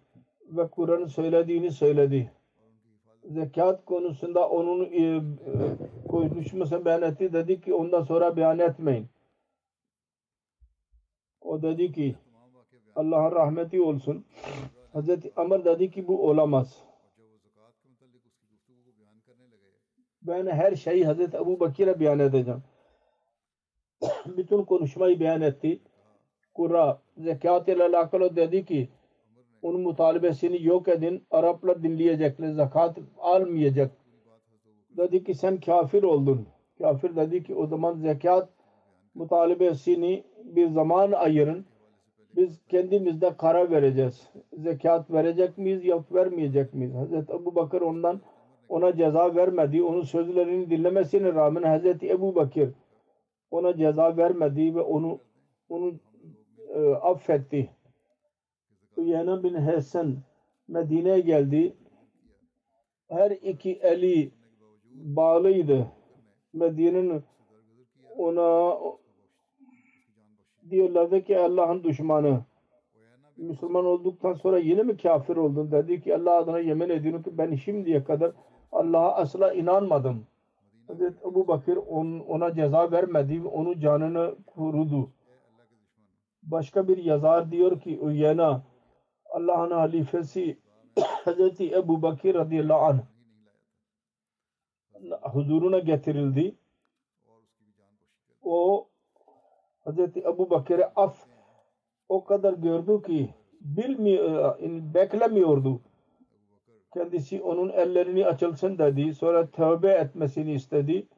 ve 0.46 0.68
Kur'an'ın 0.68 1.06
söylediğini 1.06 1.70
söyledi. 1.70 2.32
Zekat 3.24 3.84
konusunda 3.84 4.48
onun 4.48 4.84
e, 4.84 5.02
e, 5.02 5.20
konuşmasını 6.08 6.84
beyan 6.84 7.02
etti. 7.02 7.32
Dedi 7.32 7.60
ki 7.60 7.74
ondan 7.74 8.02
sonra 8.02 8.36
beyan 8.36 8.58
etmeyin. 8.58 9.06
O 11.40 11.62
dedi 11.62 11.92
ki 11.92 12.16
Allah'ın 12.96 13.32
rahmeti 13.32 13.80
olsun. 13.80 14.24
Hazreti 14.92 15.32
Amr 15.36 15.64
dedi 15.64 15.90
ki 15.90 16.08
bu 16.08 16.28
olamaz. 16.28 16.83
Ben 20.24 20.46
her 20.46 20.76
şeyi 20.76 21.06
Hazreti 21.06 21.36
Ebu 21.36 21.60
Bakir'e 21.60 22.00
beyan 22.00 22.18
edeceğim. 22.18 22.62
Bütün 24.26 24.64
konuşmayı 24.64 25.20
beyan 25.20 25.40
etti. 25.40 25.80
Kurra 26.54 27.00
zekat 27.16 27.68
ile 27.68 27.84
alakalı 27.84 28.36
dedi 28.36 28.64
ki 28.64 28.88
onun 29.62 29.80
mutalebesini 29.80 30.64
yok 30.64 30.88
edin. 30.88 31.22
Araplar 31.30 31.82
dinleyecekler. 31.82 32.52
Zakat 32.52 32.98
almayacak. 33.18 33.90
Dedi 34.90 35.24
ki 35.24 35.34
sen 35.34 35.60
kafir 35.60 36.02
oldun. 36.02 36.46
Kafir 36.78 37.16
dedi 37.16 37.42
ki 37.42 37.54
o 37.54 37.66
zaman 37.66 37.94
zekat 37.94 38.48
mutalebesini 39.14 40.24
bir 40.44 40.68
zaman 40.68 41.12
ayırın. 41.12 41.66
Biz 42.36 42.60
kendimizde 42.68 43.36
karar 43.36 43.70
vereceğiz. 43.70 44.30
Zekat 44.52 45.10
verecek 45.10 45.58
miyiz 45.58 45.84
yok 45.84 46.14
vermeyecek 46.14 46.74
miyiz? 46.74 46.94
Hazreti 46.94 47.32
Ebu 47.32 47.54
Bakır 47.54 47.80
ondan 47.80 48.20
ona 48.74 48.96
ceza 48.96 49.34
vermedi. 49.34 49.82
Onun 49.82 50.02
sözlerini 50.02 50.70
dinlemesine 50.70 51.34
rağmen 51.34 51.62
Hazreti 51.62 52.10
Ebu 52.10 52.34
Bakır 52.34 52.70
ona 53.50 53.76
ceza 53.76 54.16
vermedi 54.16 54.74
ve 54.74 54.80
onu 54.80 55.20
onu 55.68 55.94
e, 56.74 56.80
affetti. 56.94 57.70
Uyena 58.96 59.42
bin 59.42 59.54
Hasan 59.54 60.16
Medine'ye 60.68 61.20
geldi. 61.20 61.76
Her 63.08 63.30
iki 63.30 63.72
eli 63.72 64.30
bağlıydı. 64.94 65.86
Medine'nin 66.52 67.22
ona 68.16 68.78
diyorlardı 70.70 71.24
ki 71.24 71.38
Allah'ın 71.38 71.84
düşmanı. 71.84 72.44
Müslüman 73.36 73.84
olduktan 73.84 74.34
sonra 74.34 74.58
yine 74.58 74.82
mi 74.82 74.96
kafir 74.96 75.36
oldun? 75.36 75.72
Dedi 75.72 76.02
ki 76.02 76.16
Allah 76.16 76.36
adına 76.36 76.58
yemin 76.58 76.88
ediyorum 76.88 77.22
ki 77.22 77.38
ben 77.38 77.54
şimdiye 77.54 78.04
kadar 78.04 78.32
Allah'a 78.74 79.16
asla 79.16 79.52
inanmadım. 79.52 80.26
Hazreti 80.86 81.28
Ebu 81.28 81.48
Bakır 81.48 81.76
on, 81.76 82.18
ona 82.20 82.54
ceza 82.54 82.92
vermedi 82.92 83.44
ve 83.44 83.48
onun 83.48 83.80
canını 83.80 84.36
korudu. 84.46 85.10
Başka 86.42 86.88
bir 86.88 86.96
yazar 86.96 87.50
diyor 87.50 87.80
ki 87.80 87.98
Uyena 88.02 88.62
Allah'ın 89.30 89.70
halifesi 89.70 90.58
Hazreti 91.24 91.74
Ebu 91.74 92.02
Bakır 92.02 92.34
radıyallahu 92.34 92.78
anh 92.78 93.00
huzuruna 95.22 95.78
getirildi. 95.78 96.54
O 98.42 98.88
Hazreti 99.84 100.20
Ebu 100.20 100.50
Bakır'e 100.50 100.92
af 100.96 101.26
o 102.08 102.24
kadar 102.24 102.52
gördü 102.52 103.02
ki 103.02 103.34
bilmiyor, 103.60 104.58
beklemiyordu. 104.94 105.80
Kendisi 106.94 107.42
onun 107.42 107.68
ellerini 107.68 108.26
açılsın 108.26 108.78
dedi. 108.78 109.14
Sonra 109.14 109.50
tövbe 109.50 109.90
etmesini 109.90 110.52
istedi. 110.52 111.08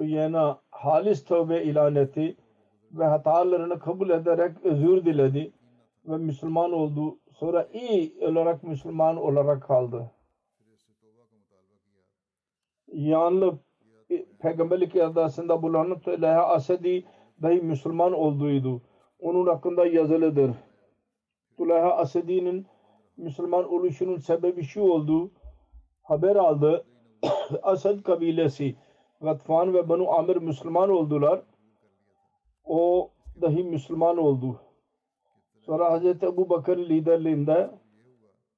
Yana 0.00 0.60
halis 0.70 1.24
tövbe 1.24 1.62
ilan 1.62 1.94
etti 1.94 2.36
ve 2.92 3.04
hatalarını 3.04 3.78
kabul 3.78 4.10
ederek 4.10 4.56
özür 4.64 5.04
diledi 5.04 5.52
ve 6.06 6.16
Müslüman 6.16 6.72
oldu. 6.72 7.18
Sonra 7.32 7.68
iyi 7.72 8.16
olarak 8.20 8.62
Müslüman 8.62 9.16
olarak 9.16 9.62
kaldı. 9.62 10.10
Yanlı 12.92 13.58
peygamberlik 14.38 14.96
adasında 14.96 15.62
bulunan 15.62 16.00
Tüleyha 16.00 16.46
Asedi 16.46 17.04
dahi 17.42 17.60
Müslüman 17.60 18.12
olduğuydu. 18.12 18.82
Onun 19.18 19.46
hakkında 19.46 19.86
yazılıdır. 19.86 20.50
Tüleyha 21.58 21.96
Asedi'nin 21.96 22.66
Müslüman 23.16 23.72
oluşunun 23.72 24.16
sebebi 24.16 24.62
şu 24.62 24.82
oldu. 24.82 25.30
Haber 26.02 26.36
aldı. 26.36 26.84
Asad 27.62 28.02
kabilesi 28.02 28.76
Gatfan 29.20 29.74
ve 29.74 29.88
Banu 29.88 30.10
Amir 30.10 30.36
Müslüman 30.36 30.90
oldular. 30.90 31.42
O 32.64 33.10
dahi 33.42 33.64
Müslüman 33.64 34.18
oldu. 34.18 34.60
Sonra 35.60 36.00
Hz. 36.00 36.04
Ebu 36.04 36.50
Bakır 36.50 36.78
liderliğinde 36.78 37.70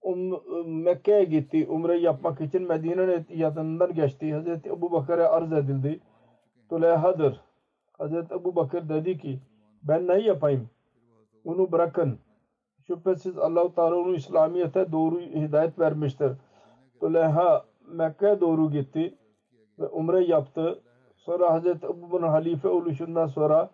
um, 0.02 0.42
Mekke'ye 0.82 1.24
gitti. 1.24 1.66
Umre 1.68 1.98
yapmak 1.98 2.40
için 2.40 2.62
Medine'nin 2.62 3.26
yanından 3.34 3.94
geçti. 3.94 4.34
Hz. 4.34 4.66
Ebu 4.66 4.92
Bakır'a 4.92 5.28
arz 5.28 5.52
edildi. 5.52 6.00
Tüleyha'dır. 6.70 7.40
Hz. 7.98 8.12
Ebu 8.12 8.56
Bakır 8.56 8.88
dedi 8.88 9.18
ki 9.18 9.40
ben 9.82 10.08
ne 10.08 10.20
yapayım? 10.20 10.70
Onu 11.44 11.72
bırakın. 11.72 12.18
Şüphesiz 12.86 13.38
Allah-u 13.38 13.74
Teala 13.74 13.96
onu 13.96 14.14
İslamiyet'e 14.14 14.92
doğru 14.92 15.20
hidayet 15.20 15.78
vermiştir. 15.78 16.32
Tüleyha 17.00 17.64
Mekke'ye 17.86 18.40
doğru 18.40 18.70
gitti 18.70 19.14
ve 19.78 19.86
umre 19.86 20.24
yaptı. 20.24 20.82
Sonra 21.16 21.52
Hazreti 21.52 21.86
Ebu'nun 21.86 22.28
halife 22.28 22.68
oluşundan 22.68 23.26
sonra 23.26 23.70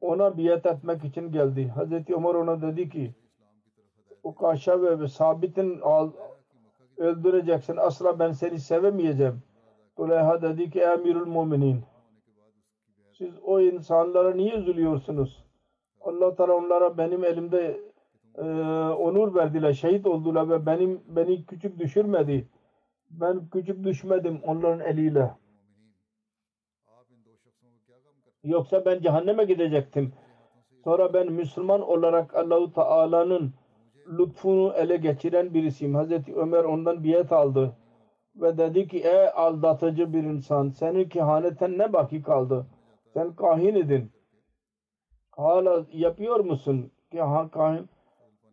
ona 0.00 0.38
biat 0.38 0.66
etmek 0.66 1.04
için 1.04 1.32
geldi. 1.32 1.68
Hazreti 1.68 2.14
Ömer 2.14 2.34
ona 2.34 2.62
dedi 2.62 2.88
ki 2.88 3.14
Ukaşa 4.22 4.82
ve 5.00 5.08
Sabit'in 5.08 5.80
öldüreceksin. 6.96 7.76
Asla 7.76 8.18
ben 8.18 8.32
seni 8.32 8.58
sevemeyeceğim. 8.58 9.42
Tüleyha 9.96 10.42
dedi 10.42 10.70
ki 10.70 10.80
Emirül 10.80 11.26
Muminin 11.26 11.82
siz 13.12 13.34
o 13.42 13.60
insanlara 13.60 14.34
niye 14.34 14.54
üzülüyorsunuz? 14.54 15.44
Allah 16.00 16.34
Teala 16.34 16.52
onlara 16.52 16.98
benim 16.98 17.24
elimde 17.24 17.89
e, 18.38 18.42
onur 18.98 19.34
verdiler, 19.34 19.72
şehit 19.72 20.06
oldular 20.06 20.50
ve 20.50 20.66
benim 20.66 21.00
beni 21.08 21.46
küçük 21.46 21.78
düşürmedi. 21.78 22.48
Ben 23.10 23.48
küçük 23.52 23.84
düşmedim 23.84 24.40
onların 24.46 24.80
eliyle. 24.80 25.30
Yoksa 28.44 28.84
ben 28.84 29.00
cehenneme 29.00 29.44
gidecektim. 29.44 30.12
Sonra 30.84 31.14
ben 31.14 31.32
Müslüman 31.32 31.80
olarak 31.80 32.34
Allahu 32.34 32.72
Teala'nın 32.72 33.52
lütfunu 34.18 34.72
ele 34.76 34.96
geçiren 34.96 35.54
birisiyim. 35.54 35.94
Hazreti 35.94 36.34
Ömer 36.36 36.64
ondan 36.64 37.04
biat 37.04 37.32
aldı 37.32 37.76
ve 38.36 38.58
dedi 38.58 38.88
ki 38.88 38.98
ey 38.98 39.28
aldatıcı 39.28 40.12
bir 40.12 40.24
insan 40.24 40.68
senin 40.68 41.08
kehaneten 41.08 41.78
ne 41.78 41.92
baki 41.92 42.22
kaldı? 42.22 42.66
Sen 43.14 43.34
kahin 43.34 43.74
idin. 43.74 44.12
Hala 45.30 45.86
yapıyor 45.92 46.40
musun? 46.40 46.92
Ki 47.12 47.20
ha 47.20 47.50
kahin 47.50 47.88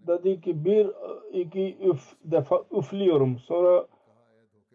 dedi 0.08 0.42
ki 0.42 0.66
bir 0.66 0.88
iki 1.34 1.78
üf 1.82 2.16
defa 2.24 2.64
üfliyorum. 2.72 3.40
Sonra 3.40 3.88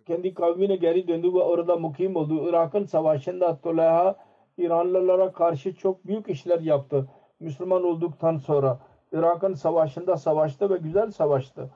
kendi 0.06 0.34
kavmine 0.34 0.76
geri 0.76 1.08
döndü 1.08 1.34
ve 1.34 1.38
orada 1.38 1.76
mukim 1.76 2.16
oldu. 2.16 2.48
Irak'ın 2.48 2.84
savaşında 2.84 3.58
Tüleyha 3.60 4.16
İranlılara 4.58 5.32
karşı 5.32 5.74
çok 5.74 6.06
büyük 6.06 6.28
işler 6.28 6.60
yaptı. 6.60 7.08
Müslüman 7.40 7.84
olduktan 7.84 8.36
sonra 8.36 8.78
Irak'ın 9.12 9.54
savaşında 9.54 10.16
savaştı 10.16 10.70
ve 10.70 10.76
güzel 10.76 11.10
savaştı. 11.10 11.70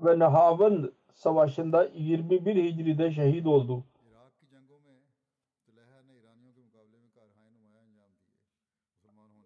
Ve 0.00 0.18
Nahav'ın 0.18 0.92
savaşında 1.14 1.88
21 1.94 2.56
Hicri'de 2.56 3.10
şehit 3.10 3.46
oldu. 3.46 3.84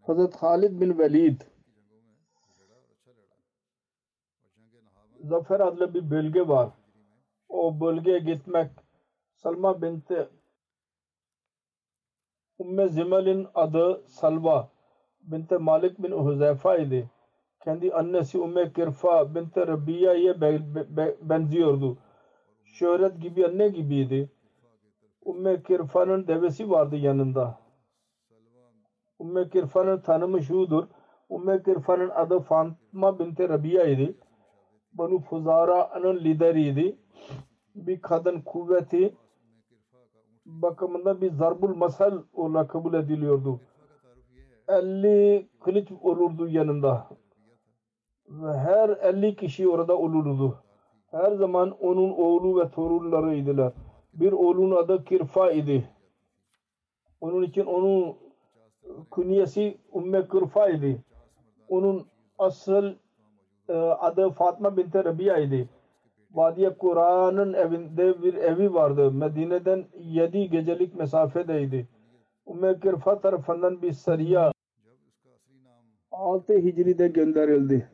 Hazret 0.03 0.37
Halid 0.37 0.81
bin 0.81 0.99
Velid 0.99 1.41
Zafer 5.33 5.61
adlı 5.61 5.95
bir 5.95 6.11
bölge 6.11 6.49
var. 6.49 6.69
O 7.49 7.81
bölgeye 7.81 8.19
gitmek 8.19 8.71
Salma 9.35 9.83
binti 9.83 10.29
Umme 12.59 12.89
Zimal'in 12.89 13.47
adı 13.55 14.03
Salva 14.07 14.69
binti 15.21 15.59
Malik 15.59 15.99
bin 16.03 16.13
Huzeyfa 16.13 16.77
idi. 16.77 17.11
Kendi 17.65 17.95
annesi 17.95 18.39
Umme 18.39 18.73
Kirfa 18.73 19.35
binti 19.35 19.67
Rabia'ya 19.67 20.41
be- 20.41 20.97
be- 20.97 21.17
benziyordu. 21.23 21.99
Şöhret 22.65 23.21
gibi 23.23 23.47
anne 23.47 23.69
gibiydi. 23.69 24.31
Umme 25.21 25.63
Kirfa'nın 25.63 26.27
devesi 26.27 26.71
vardı 26.71 26.97
yanında. 26.97 27.59
Umme 29.19 29.49
Kirfa'nın 29.49 30.01
tanımı 30.01 30.43
şudur. 30.43 30.85
Umme 31.29 31.63
Kirfa'nın 31.63 32.11
adı 32.11 32.39
Fatma 32.41 33.19
binti 33.19 33.49
Rabia 33.49 33.85
idi. 33.85 34.17
Banu 34.93 35.19
Fuzara'nın 35.19 36.21
lideriydi. 36.21 36.97
Bir 37.75 38.01
kadın 38.01 38.41
kuvveti 38.41 39.15
bakımından 40.47 41.21
bir 41.21 41.31
zarbul 41.31 41.77
masal 41.77 42.23
olarak 42.33 42.71
kabul 42.71 42.95
ediliyordu. 42.95 43.61
50 44.69 45.49
kılıç 45.61 45.89
olurdu 46.03 46.49
yanında. 46.49 47.09
Ve 48.29 48.53
her 48.53 48.89
50 48.89 49.37
kişi 49.37 49.69
orada 49.69 49.99
olurdu. 49.99 50.59
Her 51.11 51.33
zaman 51.33 51.71
onun 51.81 52.11
oğlu 52.11 52.61
ve 52.61 52.71
torunlarıydılar. 52.71 53.73
Bir 54.15 54.33
oğlunun 54.33 54.77
adı 54.77 55.05
Kirfa 55.05 55.51
idi. 55.51 55.89
Onun 57.21 57.43
için 57.43 57.67
onun 57.67 58.17
künyesi 59.11 59.79
Umme 59.93 60.29
Kirfa 60.29 60.69
idi. 60.69 61.05
Onun 61.69 62.07
asıl 62.39 62.95
adı 63.75 64.31
Fatma 64.31 64.77
binti 64.77 65.05
Rabia 65.05 65.39
idi. 65.39 65.69
Vadiye 66.31 66.71
Kur'an'ın 66.79 67.53
evinde 67.53 68.23
bir 68.23 68.35
evi 68.35 68.75
vardı. 68.75 69.11
Medine'den 69.13 69.85
7 69.99 70.51
gecelik 70.51 70.95
mesafedeydi. 70.95 71.89
Umme 72.47 72.81
Kirfa 72.81 73.21
tarafından 73.21 73.83
bir 73.83 73.93
sariya 73.93 74.53
6 76.11 76.55
Hicri'de 76.55 77.09
gönderildi. 77.09 77.89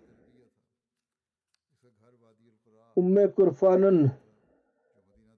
Umme 2.96 3.30
Kurfa'nın 3.30 4.10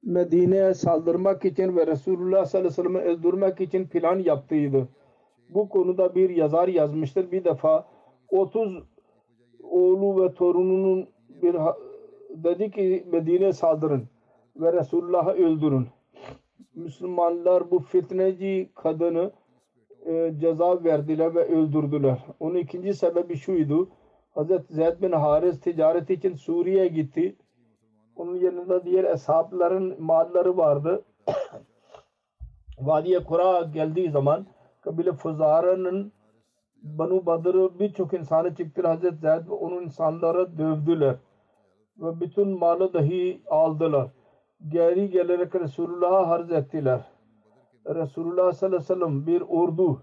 Medine'ye 0.03 0.74
saldırmak 0.74 1.45
için 1.45 1.76
ve 1.76 1.86
Resulullah 1.86 2.45
sallallahu 2.45 2.80
aleyhi 2.80 2.95
ve 2.95 3.01
sellem'i 3.01 3.18
öldürmek 3.18 3.61
için 3.61 3.88
plan 3.88 4.18
yaptıydı. 4.18 4.88
Bu 5.49 5.68
konuda 5.68 6.14
bir 6.14 6.30
yazar 6.30 6.68
yazmıştır. 6.68 7.32
Bir 7.32 7.45
defa 7.45 7.88
30 8.28 8.82
oğlu 9.70 10.22
ve 10.22 10.34
torununun 10.34 11.08
bir 11.42 11.56
dedi 12.30 12.70
ki 12.70 13.04
Medine'ye 13.12 13.52
saldırın 13.52 14.08
ve 14.56 14.72
Resulullah'ı 14.72 15.30
öldürün. 15.30 15.88
Müslümanlar 16.74 17.70
bu 17.70 17.78
fitneci 17.78 18.70
kadını 18.74 19.30
e, 20.06 20.32
ceza 20.40 20.84
verdiler 20.84 21.34
ve 21.34 21.44
öldürdüler. 21.44 22.18
Onun 22.40 22.54
ikinci 22.54 22.94
sebebi 22.94 23.36
şuydu. 23.36 23.88
Hazreti 24.34 24.74
Zeyd 24.74 25.02
bin 25.02 25.12
Haris 25.12 25.60
ticaret 25.60 26.10
için 26.10 26.34
Suriye'ye 26.34 26.88
gitti. 26.88 27.36
Onun 28.16 28.36
yanında 28.36 28.84
diğer 28.84 29.04
eshapların 29.04 30.02
malları 30.02 30.56
vardı. 30.56 31.04
Vadiye 32.78 33.24
Kura 33.24 33.62
geldiği 33.62 34.10
zaman 34.10 34.46
kabile 34.80 35.12
Fuzara'nın 35.12 36.12
Banu 36.82 37.26
Badr'ı 37.26 37.78
birçok 37.78 38.14
insanı 38.14 38.54
çıktılar. 38.54 38.90
Hazreti 38.90 39.16
Zeyd 39.16 39.48
ve 39.48 39.52
onun 39.52 39.82
insanları 39.82 40.58
dövdüler. 40.58 41.16
Ve 41.98 42.20
bütün 42.20 42.48
malı 42.58 42.92
dahi 42.92 43.42
aldılar. 43.50 44.10
Geri 44.68 45.10
gelerek 45.10 45.54
Resulullah'a 45.54 46.28
harz 46.28 46.52
ettiler. 46.52 47.00
Resulullah 47.86 48.52
sallallahu 48.52 48.76
aleyhi 48.76 48.90
ve 48.90 48.94
sellem 48.94 49.26
bir 49.26 49.40
ordu 49.40 50.02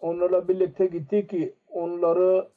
onlarla 0.00 0.48
birlikte 0.48 0.86
gitti 0.86 1.26
ki 1.26 1.54
onları 1.68 2.48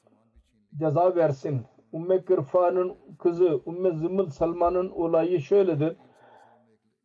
ceza 0.80 1.16
versin. 1.16 1.62
Ümme 1.94 2.26
Kırfa'nın 2.26 2.96
kızı 3.20 3.62
Ümme 3.68 3.92
Zımıl 3.92 4.30
Salman'ın 4.30 4.90
olayı 4.90 5.42
şöyledir. 5.42 5.98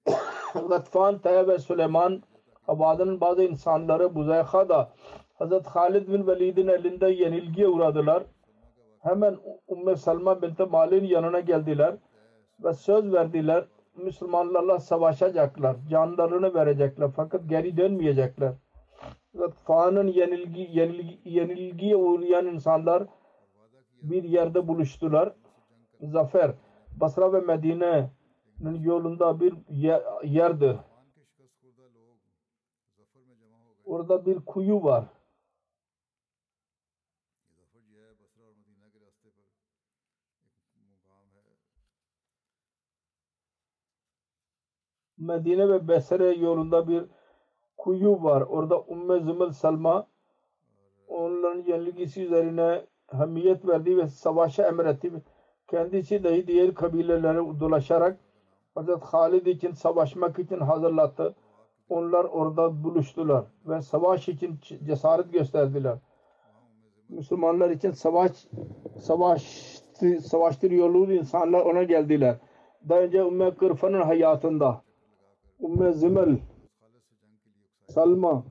Gatfan, 0.69 1.19
Taya 1.19 1.49
ve 1.49 1.59
Süleyman 1.59 2.23
Abad'ın 2.69 3.21
bazı 3.21 3.45
insanları 3.45 4.15
Buzaykha'da 4.15 4.93
Hazret 5.41 5.67
Halid 5.67 6.09
bin 6.09 6.27
Velid'in 6.27 6.69
elinde 6.69 7.09
yenilgiye 7.11 7.69
uğradılar. 7.69 8.23
Hemen 9.01 9.37
Ümme 9.71 9.97
Salma 9.97 10.43
binti 10.43 10.65
Mal'in 10.65 11.05
yanına 11.05 11.41
geldiler 11.41 11.95
ve 12.65 12.73
söz 12.75 13.13
verdiler. 13.13 13.65
Müslümanlarla 13.97 14.79
savaşacaklar. 14.79 15.77
Canlarını 15.91 16.55
verecekler. 16.55 17.11
Fakat 17.17 17.49
geri 17.49 17.77
dönmeyecekler. 17.77 18.53
Gatfan'ın 19.35 20.07
yenilgi, 20.07 20.69
yenilgi, 20.73 21.19
yenilgiye 21.25 21.97
uğrayan 21.97 22.47
insanlar 22.47 23.03
bir 24.03 24.23
yerde 24.23 24.69
buluştular. 24.69 25.33
Zafer 26.01 26.51
Basra 26.97 27.33
ve 27.33 27.41
Medine'nin 27.41 28.83
yolunda 28.83 29.41
bir 29.41 29.55
ye- 29.69 30.03
yerdir. 30.25 30.77
Orada 33.85 34.27
bir 34.27 34.39
kuyu 34.47 34.83
var. 34.85 35.05
Medine 45.21 45.69
ve 45.69 45.89
Besre 45.89 46.31
yolunda 46.31 46.89
bir 46.89 47.05
kuyu 47.77 48.23
var. 48.23 48.41
Orada 48.41 48.81
Umme 48.81 49.21
Zümül 49.21 49.51
Salma 49.51 50.07
onların 51.09 51.63
yenilgisi 51.63 52.23
üzerine 52.25 52.87
hamiyet 53.07 53.69
verdi 53.69 53.97
ve 53.97 54.07
savaşa 54.09 54.69
emretti. 54.69 55.13
Kendisi 55.69 56.25
dahi 56.25 56.47
diğer 56.47 56.75
kabilelere 56.75 57.61
dolaşarak 57.61 58.19
Hazret 58.75 59.03
Halid 59.03 59.47
için 59.47 59.73
savaşmak 59.73 60.39
için 60.39 60.59
hazırlattı. 60.59 61.35
Onlar 61.89 62.25
orada 62.25 62.85
buluştular 62.85 63.45
ve 63.67 63.83
savaş 63.83 64.29
için 64.29 64.59
cesaret 64.87 65.33
gösterdiler. 65.33 65.99
Müslümanlar 67.09 67.71
için 67.71 67.91
savaş 67.91 68.47
savaş 69.01 69.43
savaştır 70.23 70.71
yolu 70.71 71.13
insanlar 71.13 71.61
ona 71.61 71.83
geldiler. 71.83 72.37
Daha 72.89 73.01
önce 73.01 73.19
Ümme 73.19 73.55
Kırfa'nın 73.55 74.03
hayatında 74.03 74.83
Ümme 75.63 75.93
Zimel 75.93 76.39
Salma 77.89 78.45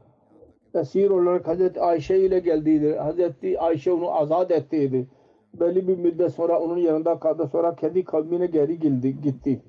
esir 0.74 1.10
olarak 1.10 1.48
Hazreti 1.48 1.82
Ayşe 1.82 2.18
ile 2.18 2.40
geldiydi. 2.40 2.96
Hazreti 2.96 3.60
Ayşe 3.60 3.92
onu 3.92 4.12
azat 4.12 4.52
ettiydi. 4.52 5.08
Belli 5.54 5.88
bir 5.88 5.98
müddet 5.98 6.34
sonra 6.34 6.60
onun 6.60 6.78
yanında 6.78 7.20
kaldı. 7.20 7.50
Sonra 7.52 7.76
kendi 7.76 8.04
kavmine 8.04 8.46
geri 8.46 8.80
geldi, 8.80 9.22
gitti. 9.22 9.62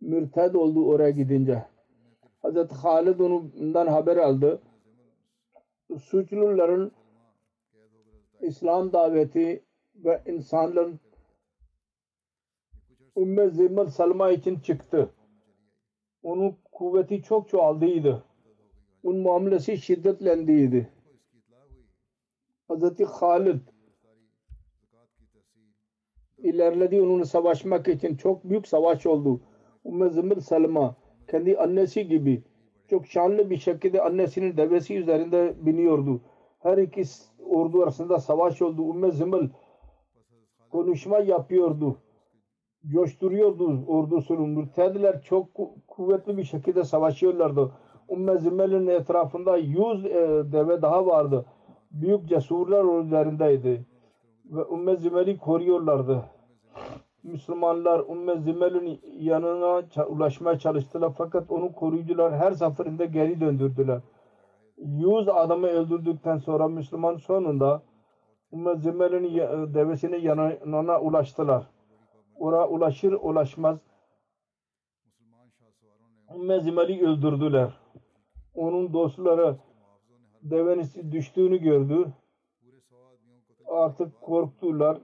Mürted 0.00 0.54
oldu 0.54 0.86
oraya 0.86 1.10
gidince. 1.10 1.64
Hazreti 2.42 2.74
Halid 2.74 3.18
ondan 3.18 3.86
haber 3.86 4.16
aldı. 4.16 4.60
Suçluların 6.02 6.92
İslam 8.40 8.92
daveti 8.92 9.64
ve 9.96 10.22
insanların 10.26 11.00
Ümme 13.16 13.50
Zimmel 13.50 13.86
Salma 13.86 14.30
için 14.30 14.58
çıktı. 14.58 15.10
Onun 16.24 16.56
kuvveti 16.72 17.22
çok 17.22 17.48
çoğaldıydı. 17.48 18.24
Onun 19.02 19.20
muamelesi 19.20 19.78
şiddetlendiydi. 19.78 20.92
Hazreti 22.68 23.04
Halid 23.04 23.60
ilerledi 26.38 27.02
onunla 27.02 27.24
savaşmak 27.24 27.88
için 27.88 28.16
çok 28.16 28.44
büyük 28.44 28.68
savaş 28.68 29.06
oldu. 29.06 29.40
Ümme 29.84 30.10
Zimmel 30.10 30.40
Salma 30.40 30.96
kendi 31.30 31.58
annesi 31.58 32.08
gibi 32.08 32.42
çok 32.90 33.06
şanlı 33.06 33.50
bir 33.50 33.56
şekilde 33.56 34.02
annesinin 34.02 34.56
devesi 34.56 34.96
üzerinde 34.96 35.54
biniyordu. 35.66 36.20
Her 36.58 36.78
iki 36.78 37.02
ordu 37.46 37.82
arasında 37.82 38.18
savaş 38.18 38.62
oldu. 38.62 38.90
Ümme 38.90 39.10
Zimmel 39.10 39.48
konuşma 40.70 41.18
yapıyordu. 41.18 42.03
Coşturuyordu 42.92 43.84
ordusunu. 43.86 44.46
Mürtediler 44.46 45.22
çok 45.22 45.46
kuvvetli 45.88 46.36
bir 46.36 46.44
şekilde 46.44 46.84
savaşıyorlardı. 46.84 47.72
Ümme 48.10 48.38
Zimmel'in 48.38 48.86
etrafında 48.86 49.56
yüz 49.56 50.04
e, 50.04 50.42
deve 50.52 50.82
daha 50.82 51.06
vardı. 51.06 51.46
Büyük 51.90 52.28
cesurlar 52.28 53.04
üzerindeydi. 53.04 53.84
Ve 54.44 54.60
Ümme 54.72 54.96
Zimmel'i 54.96 55.38
koruyorlardı. 55.38 56.24
Müslümanlar 57.22 58.04
Ümme 58.10 58.36
Zimmel'in 58.36 59.00
yanına 59.18 59.82
ulaşmaya 60.08 60.58
çalıştılar 60.58 61.12
fakat 61.18 61.50
onu 61.50 61.72
koruyucular 61.72 62.34
her 62.34 62.52
seferinde 62.52 63.06
geri 63.06 63.40
döndürdüler. 63.40 64.00
Yüz 64.76 65.28
adamı 65.28 65.66
öldürdükten 65.66 66.38
sonra 66.38 66.68
Müslüman 66.68 67.16
sonunda 67.16 67.82
Ümme 68.52 68.76
Zimmel'in 68.76 69.34
devesinin 69.74 70.20
yanına 70.20 71.00
ulaştılar. 71.00 71.73
Oraya 72.38 72.68
ulaşır 72.68 73.12
ulaşmaz 73.12 73.78
Ümme 76.34 76.60
Zimel'i 76.60 77.06
öldürdüler. 77.06 77.80
Onun 78.54 78.92
dostları 78.92 79.56
devenisi 80.42 81.12
düştüğünü 81.12 81.56
gördü. 81.56 82.12
Artık 83.66 84.20
korktular 84.20 84.98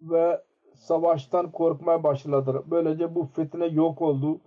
ve 0.00 0.42
savaştan 0.74 1.52
korkmaya 1.52 2.04
başladılar. 2.04 2.62
Böylece 2.70 3.14
bu 3.14 3.24
fitne 3.24 3.66
yok 3.66 4.02
oldu 4.02 4.40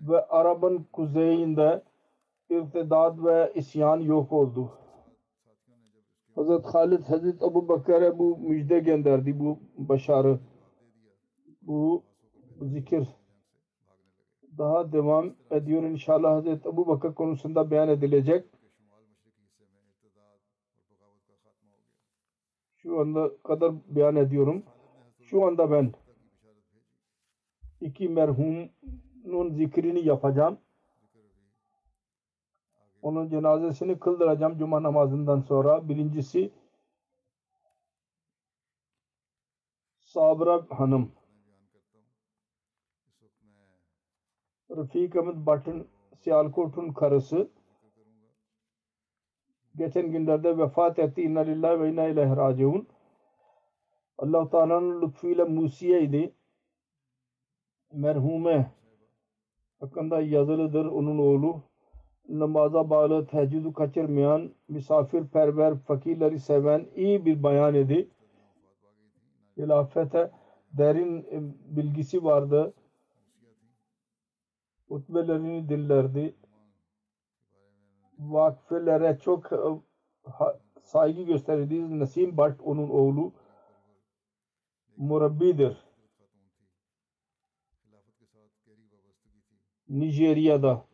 ve 0.00 0.26
Arap'ın 0.26 0.86
kuzeyinde 0.92 1.82
irtidat 2.50 3.24
ve 3.24 3.52
isyan 3.54 4.00
yok 4.00 4.32
oldu. 4.32 4.70
Hazret 6.34 6.66
Halid 6.66 7.02
Hazret 7.02 7.42
Abu 7.42 7.68
Bakar'a 7.68 8.18
bu 8.18 8.38
müjde 8.38 8.78
gönderdi 8.78 9.40
bu 9.40 9.58
başarı. 9.76 10.38
Bu 11.66 12.04
zikir 12.62 13.08
daha 14.58 14.92
devam 14.92 15.34
ediyor 15.50 15.82
inşallah 15.82 16.30
Hazret 16.30 16.66
Abu 16.66 16.86
Bakar 16.86 17.14
konusunda 17.14 17.70
beyan 17.70 17.88
edilecek. 17.88 18.46
Şu 22.76 23.00
anda 23.00 23.36
kadar 23.42 23.72
beyan 23.88 24.16
ediyorum. 24.16 24.62
Şu 25.20 25.44
anda 25.44 25.70
ben 25.70 25.92
iki 27.80 28.08
merhumun 28.08 29.50
zikrini 29.50 30.06
yapacağım. 30.06 30.58
Onun 33.02 33.28
cenazesini 33.28 33.98
kıldıracağım 33.98 34.58
cuma 34.58 34.82
namazından 34.82 35.40
sonra. 35.40 35.88
Birincisi 35.88 36.50
Sabra 39.98 40.66
Hanım. 40.70 41.12
Rafik 44.76 45.16
Ahmet 45.16 45.46
Batın 45.46 45.86
Siyalkot'un 46.20 46.92
karısı 46.92 47.48
geçen 49.76 50.10
günlerde 50.12 50.58
vefat 50.58 50.98
etti. 50.98 51.22
İnna 51.22 51.40
lillahi 51.40 51.80
ve 51.80 51.90
inna 51.90 52.08
ileyhi 52.08 52.36
raciun. 52.36 52.88
Allah 54.18 54.48
Teala'nın 54.48 55.02
lütfuyla 55.02 55.46
Musiye'ydi. 55.46 56.34
Merhume 57.92 58.70
hakkında 59.80 60.20
yazılıdır 60.20 60.86
onun 60.86 61.18
oğlu. 61.18 61.62
Namaza 62.28 62.90
bağlı, 62.90 63.26
teheccüdü 63.26 63.72
kaçırmayan, 63.72 64.50
misafirperver, 64.68 65.78
fakirleri 65.78 66.38
seven 66.38 66.86
iyi 66.96 67.26
bir 67.26 67.42
bayan 67.42 67.74
idi. 67.74 68.08
Hilafete 69.56 70.30
derin 70.72 71.26
bilgisi 71.76 72.24
vardı. 72.24 72.74
Hutbelerini 74.88 75.68
dinlerdi. 75.68 76.34
Vakfelere 78.18 79.18
çok 79.18 79.50
saygı 80.80 81.22
gösterirdi. 81.22 81.98
Nasim 81.98 82.36
Bhatt 82.36 82.60
onun 82.60 82.90
oğlu 82.90 83.32
murabbidir. 84.96 85.84
Nijerya'da 89.88 90.84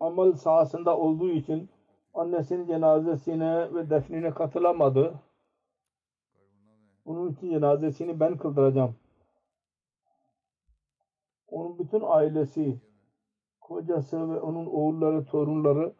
amal 0.00 0.32
sahasında 0.32 0.98
olduğu 0.98 1.30
için 1.30 1.68
annesinin 2.14 2.66
cenazesine 2.66 3.74
ve 3.74 3.90
defnine 3.90 4.30
katılamadı. 4.30 5.14
Onun 7.04 7.32
için 7.32 7.50
cenazesini 7.50 8.20
ben 8.20 8.36
kıldıracağım. 8.36 8.94
Onun 11.48 11.78
bütün 11.78 12.00
ailesi, 12.04 12.80
kocası 13.60 14.30
ve 14.30 14.40
onun 14.40 14.66
oğulları, 14.66 15.24
torunları 15.24 15.94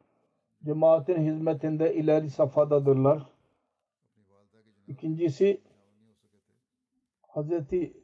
cemaatin 0.64 1.22
hizmetinde 1.26 1.94
ileri 1.94 2.30
safhadadırlar. 2.30 3.26
İkincisi 4.86 5.60
Hazreti 7.20 8.02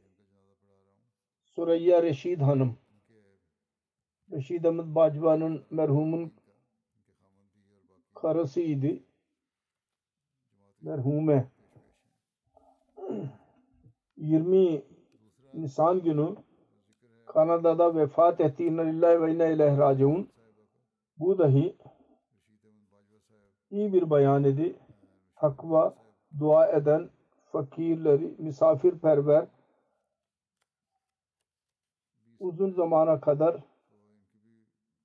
Sureyya 1.43 2.03
Reşid 2.03 2.41
Hanım. 2.41 2.77
Reşid 4.31 4.63
Ahmet 4.63 4.95
Bacva'nın 4.95 5.65
merhumun 5.69 6.33
karısıydı. 8.13 9.03
Merhume. 10.81 11.51
20 14.17 14.81
Nisan 15.53 16.03
günü 16.03 16.35
Kanada'da 17.35 17.95
vefat 17.95 18.39
etti. 18.39 18.65
İnna 18.65 18.81
lillahi 18.81 19.21
ve 19.21 19.33
inna 19.33 19.45
ileyhi 19.45 19.77
raciun. 19.77 20.29
Bu 21.19 21.37
dahi 21.37 21.75
iyi 23.69 23.93
bir 23.93 24.09
bayan 24.09 24.43
idi. 24.43 24.75
Takva, 25.35 25.95
dua 26.39 26.67
eden, 26.67 27.09
fakirleri, 27.51 28.35
misafirperver 28.37 29.47
uzun 32.39 32.71
zamana 32.71 33.19
kadar 33.19 33.63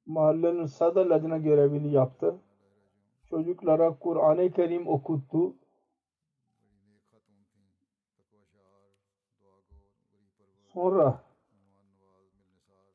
mahallenin 0.06 0.66
sadar 0.66 1.06
lacına 1.06 1.38
görevini 1.38 1.92
yaptı. 1.92 2.34
Çocuklara 3.30 3.98
Kur'an-ı 3.98 4.50
Kerim 4.52 4.88
okuttu. 4.88 5.54
Sonra 10.72 11.29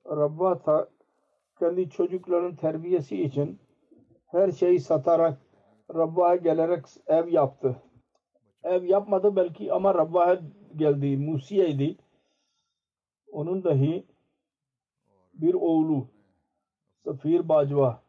Rabb'a 0.09 0.87
kendi 1.59 1.89
çocukların 1.89 2.55
terbiyesi 2.55 3.23
için 3.23 3.59
her 4.25 4.51
şeyi 4.51 4.79
satarak 4.79 5.41
Rabb'a 5.95 6.35
gelerek 6.35 6.85
ev 7.07 7.27
yaptı. 7.27 7.81
Ev 8.63 8.83
yapmadı 8.83 9.35
belki 9.35 9.73
ama 9.73 9.93
Rabb'a 9.93 10.39
geldi. 10.75 11.17
Musiye'ydi. 11.17 11.97
Onun 13.31 13.63
dahi 13.63 14.05
bir 15.33 15.53
oğlu 15.53 16.07
Safir 17.03 17.49
Bajwa 17.49 18.01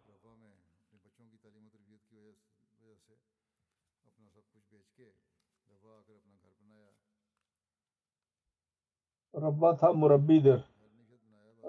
Rabba 9.35 9.77
ta 9.77 9.93
murabbidir. 9.93 10.76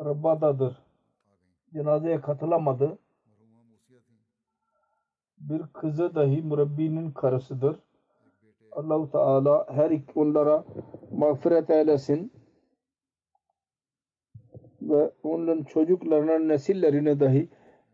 Rabba'dadır. 0.06 0.78
Cenazeye 1.74 2.22
katılamadı. 2.22 2.98
Bir 5.38 5.62
kızı 5.74 6.16
dahi 6.16 6.42
murabbinin 6.42 7.12
karısıdır. 7.12 7.80
Allah-u 8.72 9.12
Teala 9.12 9.68
her 9.70 9.92
iki 9.92 10.20
onlara 10.20 10.66
mağfiret 11.12 11.70
eylesin 11.70 12.32
ve 14.82 15.12
onların 15.24 15.64
çocuklarına, 15.64 16.40
nesillerine 16.40 17.20
dahi 17.20 17.50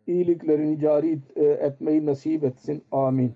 iyiliklerini 0.07 0.79
cari 0.79 1.19
etmeyi 1.35 2.05
nasip 2.05 2.43
etsin. 2.43 2.83
Amin. 2.91 3.35